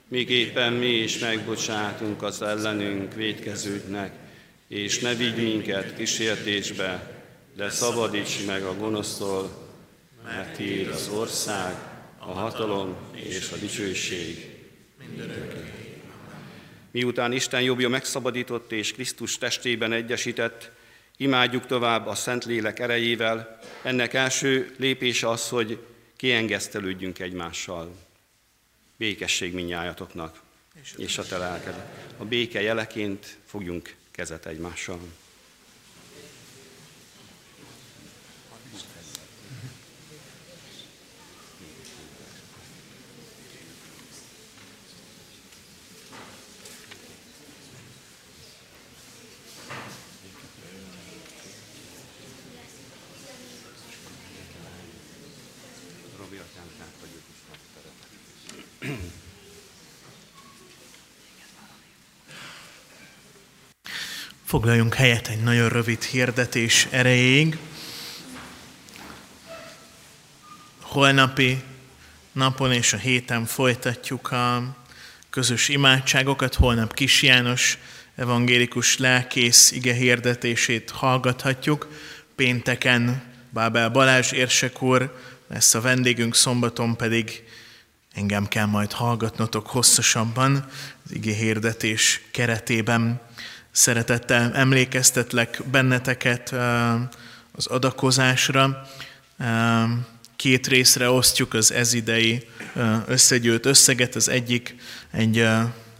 miképpen 0.07 0.73
mi 0.73 0.93
is 0.93 1.17
megbocsátunk 1.19 2.23
az 2.23 2.41
ellenünk 2.41 3.13
védkezőknek, 3.13 4.11
és 4.67 4.99
ne 4.99 5.13
vigy 5.13 5.35
minket 5.35 5.95
kísértésbe, 5.95 7.21
de 7.55 7.69
szabadíts 7.69 8.45
meg 8.45 8.63
a 8.63 8.75
gonosztól, 8.75 9.67
mert 10.23 10.55
tiéd 10.55 10.87
az 10.87 11.09
ország, 11.13 11.73
a 12.17 12.31
hatalom 12.31 12.95
és 13.11 13.51
a 13.53 13.57
dicsőség 13.57 14.49
mindörökké. 14.99 15.75
Miután 16.91 17.31
Isten 17.31 17.61
jobbja 17.61 17.89
megszabadított 17.89 18.71
és 18.71 18.93
Krisztus 18.93 19.37
testében 19.37 19.91
egyesített, 19.91 20.71
imádjuk 21.17 21.65
tovább 21.65 22.07
a 22.07 22.15
Szentlélek 22.15 22.79
erejével. 22.79 23.59
Ennek 23.83 24.13
első 24.13 24.73
lépése 24.77 25.29
az, 25.29 25.49
hogy 25.49 25.79
kiengesztelődjünk 26.25 27.19
egymással. 27.19 27.95
Békesség 28.97 29.53
minnyájatoknak 29.53 30.41
és 30.97 31.17
a 31.17 31.23
te 31.23 31.37
lelked. 31.37 31.85
A 32.17 32.25
béke 32.25 32.61
jeleként 32.61 33.37
fogjunk 33.45 33.95
kezet 34.11 34.45
egymással. 34.45 34.99
Foglaljunk 64.55 64.93
helyet 64.93 65.27
egy 65.27 65.43
nagyon 65.43 65.69
rövid 65.69 66.03
hirdetés 66.03 66.87
erejéig. 66.89 67.57
Holnapi 70.81 71.63
napon 72.31 72.71
és 72.71 72.93
a 72.93 72.97
héten 72.97 73.45
folytatjuk 73.45 74.31
a 74.31 74.75
közös 75.29 75.69
imádságokat. 75.69 76.55
Holnap 76.55 76.93
Kis 76.93 77.21
János 77.21 77.77
evangélikus 78.15 78.97
lelkész 78.97 79.71
ige 79.71 79.93
hirdetését 79.93 80.89
hallgathatjuk. 80.89 81.87
Pénteken 82.35 83.23
Bábel 83.49 83.89
Balázs 83.89 84.31
érsek 84.31 84.81
úr 84.81 85.19
lesz 85.47 85.73
a 85.73 85.81
vendégünk, 85.81 86.35
szombaton 86.35 86.97
pedig 86.97 87.43
engem 88.13 88.47
kell 88.47 88.65
majd 88.65 88.91
hallgatnotok 88.91 89.67
hosszasabban 89.67 90.65
az 91.05 91.11
ige 91.13 91.33
hirdetés 91.33 92.21
keretében. 92.31 93.21
Szeretettel 93.77 94.53
emlékeztetlek 94.53 95.61
benneteket 95.71 96.55
az 97.51 97.65
adakozásra. 97.67 98.87
Két 100.35 100.67
részre 100.67 101.09
osztjuk 101.09 101.53
az 101.53 101.71
ezidei 101.71 102.47
összegyűlt 103.05 103.65
összeget. 103.65 104.15
Az 104.15 104.29
egyik 104.29 104.75
egy 105.11 105.47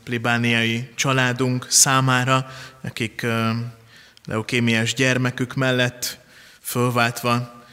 plibániai 0.04 0.90
családunk 0.96 1.66
számára, 1.70 2.48
akik 2.82 3.26
leukémiás 4.26 4.94
gyermekük 4.94 5.54
mellett 5.54 6.20
fölváltva 6.62 7.64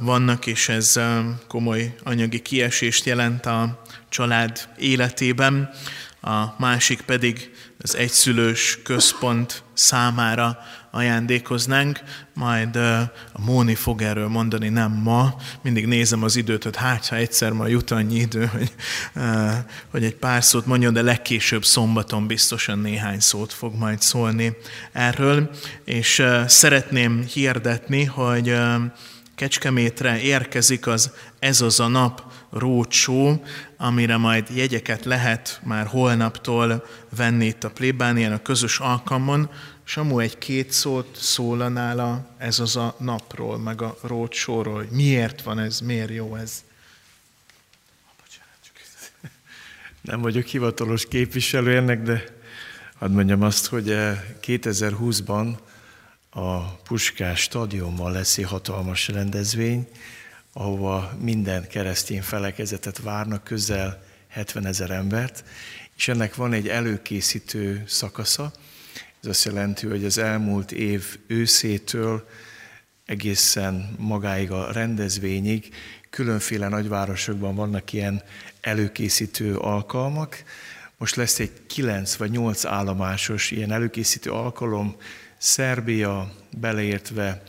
vannak, 0.00 0.46
és 0.46 0.68
ez 0.68 1.00
komoly 1.48 1.94
anyagi 2.02 2.40
kiesést 2.40 3.04
jelent 3.04 3.46
a 3.46 3.82
család 4.08 4.68
életében. 4.78 5.70
A 6.24 6.54
másik 6.58 7.00
pedig 7.00 7.50
az 7.82 7.96
egyszülős 7.96 8.78
központ 8.82 9.62
számára 9.74 10.58
ajándékoznánk, 10.90 12.00
majd 12.34 12.76
a 12.76 13.40
Móni 13.44 13.74
fog 13.74 14.02
erről 14.02 14.28
mondani, 14.28 14.68
nem 14.68 14.92
ma. 14.92 15.34
Mindig 15.62 15.86
nézem 15.86 16.22
az 16.22 16.36
időt, 16.36 16.62
hogy 16.62 16.76
hát, 16.76 17.06
ha 17.06 17.16
egyszer 17.16 17.52
ma 17.52 17.66
jut 17.66 17.90
annyi 17.90 18.18
idő, 18.18 18.46
hogy, 18.46 18.72
hogy 19.90 20.04
egy 20.04 20.14
pár 20.14 20.44
szót 20.44 20.66
mondjon, 20.66 20.92
de 20.92 21.02
legkésőbb 21.02 21.64
szombaton 21.64 22.26
biztosan 22.26 22.78
néhány 22.78 23.20
szót 23.20 23.52
fog 23.52 23.74
majd 23.74 24.02
szólni 24.02 24.56
erről. 24.92 25.50
És 25.84 26.22
szeretném 26.46 27.24
hirdetni, 27.32 28.04
hogy 28.04 28.54
Kecskemétre 29.34 30.20
érkezik 30.20 30.86
az 30.86 31.10
Ez 31.38 31.60
az 31.60 31.80
a 31.80 31.86
nap 31.86 32.32
rócsó, 32.52 33.42
amire 33.76 34.16
majd 34.16 34.48
jegyeket 34.54 35.04
lehet 35.04 35.60
már 35.64 35.86
holnaptól 35.86 36.86
venni 37.16 37.46
itt 37.46 37.64
a 37.64 37.70
plébánián, 37.70 38.32
a 38.32 38.42
közös 38.42 38.78
alkalmon. 38.78 39.50
Samu 39.84 40.18
egy-két 40.18 40.70
szót 40.70 41.16
szólanál 41.16 41.98
a 41.98 42.26
Ez 42.38 42.58
az 42.58 42.76
a 42.76 42.94
napról, 42.98 43.58
meg 43.58 43.82
a 43.82 43.96
rócsóról, 44.02 44.74
hogy 44.74 44.90
miért 44.90 45.42
van 45.42 45.58
ez, 45.58 45.80
miért 45.80 46.10
jó 46.10 46.36
ez. 46.36 46.64
Nem 50.00 50.20
vagyok 50.20 50.44
hivatalos 50.44 51.06
képviselő 51.06 51.76
ennek, 51.76 52.02
de 52.02 52.24
hadd 52.98 53.10
mondjam 53.10 53.42
azt, 53.42 53.66
hogy 53.66 53.86
2020-ban 54.42 55.46
eh, 55.46 56.44
a 56.44 56.80
Puskás 56.84 57.40
stadionban 57.40 58.12
lesz 58.12 58.38
egy 58.38 58.44
hatalmas 58.44 59.08
rendezvény, 59.08 59.88
ahova 60.52 61.12
minden 61.20 61.68
keresztény 61.68 62.22
felekezetet 62.22 62.98
várnak, 62.98 63.44
közel 63.44 64.02
70 64.28 64.66
ezer 64.66 64.90
embert, 64.90 65.44
és 65.96 66.08
ennek 66.08 66.34
van 66.34 66.52
egy 66.52 66.68
előkészítő 66.68 67.82
szakasza. 67.86 68.52
Ez 69.22 69.28
azt 69.28 69.44
jelenti, 69.44 69.86
hogy 69.86 70.04
az 70.04 70.18
elmúlt 70.18 70.72
év 70.72 71.18
őszétől 71.26 72.28
egészen 73.06 73.94
magáig 73.98 74.50
a 74.50 74.72
rendezvényig 74.72 75.74
különféle 76.10 76.68
nagyvárosokban 76.68 77.54
vannak 77.54 77.92
ilyen 77.92 78.22
előkészítő 78.60 79.56
alkalmak. 79.56 80.42
Most 80.96 81.16
lesz 81.16 81.38
egy 81.38 81.52
kilenc 81.66 82.14
vagy 82.14 82.30
nyolc 82.30 82.64
állomásos 82.64 83.50
ilyen 83.50 83.72
előkészítő 83.72 84.30
alkalom, 84.30 84.96
Szerbia 85.38 86.32
beleértve 86.58 87.42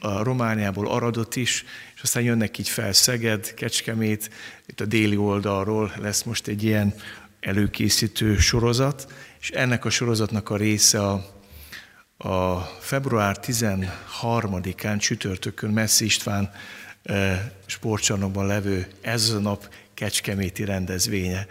a 0.00 0.22
Romániából 0.22 0.88
Aradot 0.88 1.36
is, 1.36 1.64
és 1.94 2.02
aztán 2.02 2.22
jönnek 2.22 2.58
így 2.58 2.68
fel 2.68 2.92
Szeged, 2.92 3.54
Kecskemét, 3.54 4.30
itt 4.66 4.80
a 4.80 4.86
déli 4.86 5.16
oldalról 5.16 5.92
lesz 5.96 6.22
most 6.22 6.46
egy 6.46 6.62
ilyen 6.62 6.94
előkészítő 7.40 8.38
sorozat, 8.38 9.12
és 9.40 9.50
ennek 9.50 9.84
a 9.84 9.90
sorozatnak 9.90 10.50
a 10.50 10.56
része 10.56 11.06
a, 11.06 11.24
a 12.16 12.60
február 12.80 13.38
13-án 13.42 14.98
csütörtökön 14.98 15.70
Messzi 15.70 16.04
István 16.04 16.50
e, 17.02 17.52
sportcsarnokban 17.66 18.46
levő 18.46 18.86
ez 19.00 19.30
a 19.30 19.38
nap 19.38 19.68
kecskeméti 19.94 20.64
rendezvénye. 20.64 21.46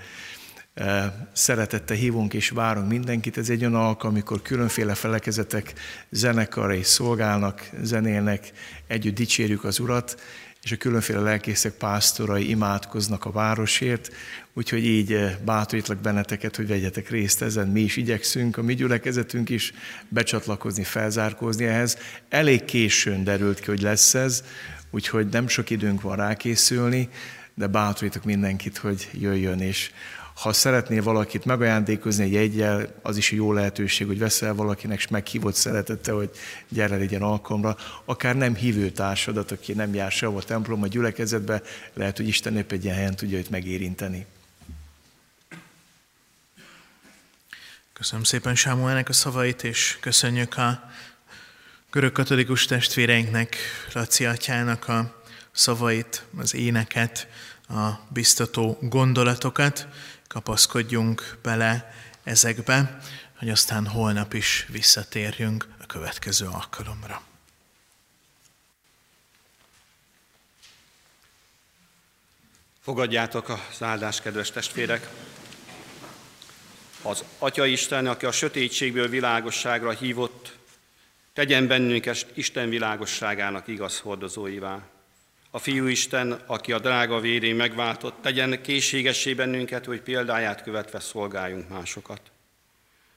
Szeretette 1.34 1.95
hívunk 1.95 2.34
és 2.34 2.49
várunk 2.49 2.89
mindenkit. 2.89 3.38
Ez 3.38 3.49
egy 3.49 3.61
olyan 3.61 3.76
alkalom, 3.76 4.13
amikor 4.13 4.41
különféle 4.41 4.93
felekezetek 4.93 5.74
zenekarai 6.09 6.84
szolgálnak, 6.84 7.70
zenélnek, 7.82 8.51
együtt 8.88 9.15
dicsérjük 9.15 9.63
az 9.63 9.80
Urat, 9.80 10.22
és 10.63 10.72
a 10.72 10.78
különféle 10.78 11.20
lelkészek, 11.20 11.74
pásztorai 11.74 12.49
imádkoznak 12.49 13.26
a 13.26 13.32
városért, 13.32 14.11
úgyhogy 14.53 14.86
így 14.86 15.38
bátorítlak 15.45 15.97
benneteket, 15.97 16.55
hogy 16.55 16.67
vegyetek 16.67 17.09
részt 17.09 17.41
ezen. 17.41 17.67
Mi 17.67 17.82
is 17.82 17.97
igyekszünk, 17.97 18.57
a 18.57 18.61
mi 18.61 18.76
gyülekezetünk 18.76 19.49
is 19.49 19.74
becsatlakozni, 20.07 20.84
felzárkózni 20.84 21.65
ehhez. 21.65 21.97
Elég 22.30 22.65
későn 22.65 23.24
derült 23.24 23.59
ki, 23.59 23.65
hogy 23.65 23.82
lesz 23.82 24.13
ez, 24.13 24.43
úgyhogy 24.91 25.28
nem 25.28 25.47
sok 25.47 25.70
időnk 25.70 26.01
van 26.01 26.15
rákészülni, 26.15 27.09
de 27.53 27.67
bátorítok 27.67 28.24
mindenkit, 28.24 28.78
hogy 28.78 29.09
jöjjön, 29.13 29.59
és 29.59 29.91
ha 30.40 30.54
szeretnél 30.54 31.04
valakit 31.04 31.46
megajándékozni 31.46 32.24
egy 32.24 32.36
egyel, 32.36 32.94
az 33.02 33.18
is 33.18 33.32
jó 33.32 33.54
lehetőség, 33.54 34.08
hogy 34.08 34.20
veszel 34.20 34.54
valakinek, 34.54 34.98
és 34.98 35.08
meghívott 35.08 35.56
szeretette, 35.56 36.12
hogy 36.12 36.30
gyere 36.70 36.98
legyen 36.98 37.22
alkalomra. 37.22 37.78
Akár 38.06 38.36
nem 38.36 38.56
hívő 38.56 38.90
társadat, 38.90 39.52
aki 39.52 39.74
nem 39.74 39.94
jár 39.94 40.12
sehol 40.12 40.38
a 40.38 40.44
templom, 40.44 40.84
a 40.84 40.88
gyülekezetbe, 40.88 41.62
lehet, 41.94 42.18
hogy 42.18 42.28
Isten 42.28 42.58
épp 42.58 42.72
egy 42.72 42.84
ilyen 42.84 42.96
helyen 42.96 43.16
tudja 43.16 43.38
őt 43.38 43.50
megérinteni. 43.50 44.26
Köszönöm 47.94 48.24
szépen 48.24 48.56
Sámuelnek 48.56 49.10
a 49.10 49.14
szavait, 49.14 49.64
és 49.64 49.98
köszönjük 50.02 50.58
a 50.58 50.90
görög 51.92 52.12
katolikus 52.12 52.66
testvéreinknek, 52.66 53.56
Laci 53.94 54.26
atyának 54.26 54.88
a 54.88 55.22
szavait, 55.52 56.26
az 56.38 56.54
éneket, 56.54 57.28
a 57.70 58.00
biztató 58.10 58.78
gondolatokat 58.82 59.88
kapaszkodjunk 60.30 61.38
bele 61.41 61.93
ezekbe, 62.23 62.99
hogy 63.38 63.49
aztán 63.49 63.88
holnap 63.88 64.34
is 64.34 64.65
visszatérjünk 64.71 65.67
a 65.82 65.86
következő 65.86 66.47
alkalomra. 66.47 67.21
Fogadjátok 72.80 73.49
az 73.49 73.84
áldást, 73.84 74.21
kedves 74.21 74.51
testvérek! 74.51 75.09
Az 77.01 77.23
Atya 77.38 77.65
Isten, 77.65 78.07
aki 78.07 78.25
a 78.25 78.32
sötétségből 78.32 79.07
világosságra 79.07 79.91
hívott, 79.91 80.57
tegyen 81.34 81.67
bennünket 81.67 82.25
Isten 82.34 82.69
világosságának 82.69 83.67
igaz 83.67 83.99
hordozóivá 83.99 84.82
a 85.52 85.60
Fiú 85.60 85.86
Isten, 85.86 86.32
aki 86.32 86.72
a 86.72 86.80
drága 86.80 87.20
vérén 87.20 87.56
megváltott, 87.56 88.22
tegyen 88.22 88.62
készségessé 88.62 89.34
bennünket, 89.34 89.86
hogy 89.86 90.02
példáját 90.02 90.64
követve 90.64 91.00
szolgáljunk 91.00 91.70
másokat. 91.70 92.22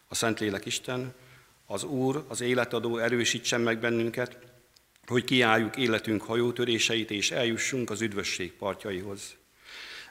A 0.09 0.15
Szentlélek 0.15 0.67
Isten, 0.67 1.15
az 1.67 1.85
Úr, 1.85 2.25
az 2.29 2.41
életadó 2.41 2.99
erősítsen 2.99 3.61
meg 3.61 3.79
bennünket, 3.79 4.39
hogy 5.07 5.25
kiálljuk 5.25 5.77
életünk 5.77 6.23
hajótöréseit, 6.23 7.11
és 7.11 7.31
eljussunk 7.31 7.91
az 7.91 8.01
üdvösség 8.01 8.53
partjaihoz. 8.53 9.35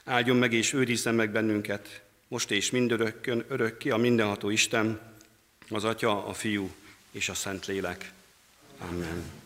Áldjon 0.04 0.36
meg 0.36 0.52
és 0.52 0.72
őrizzen 0.72 1.14
meg 1.14 1.30
bennünket, 1.30 2.02
most 2.28 2.50
és 2.50 2.70
mindörökkön, 2.70 3.44
örökké 3.48 3.90
a 3.90 3.96
mindenható 3.96 4.50
Isten, 4.50 5.00
az 5.68 5.84
Atya, 5.84 6.26
a 6.26 6.32
Fiú 6.32 6.70
és 7.10 7.28
a 7.28 7.34
Szentlélek. 7.34 8.12
Amen. 8.78 9.41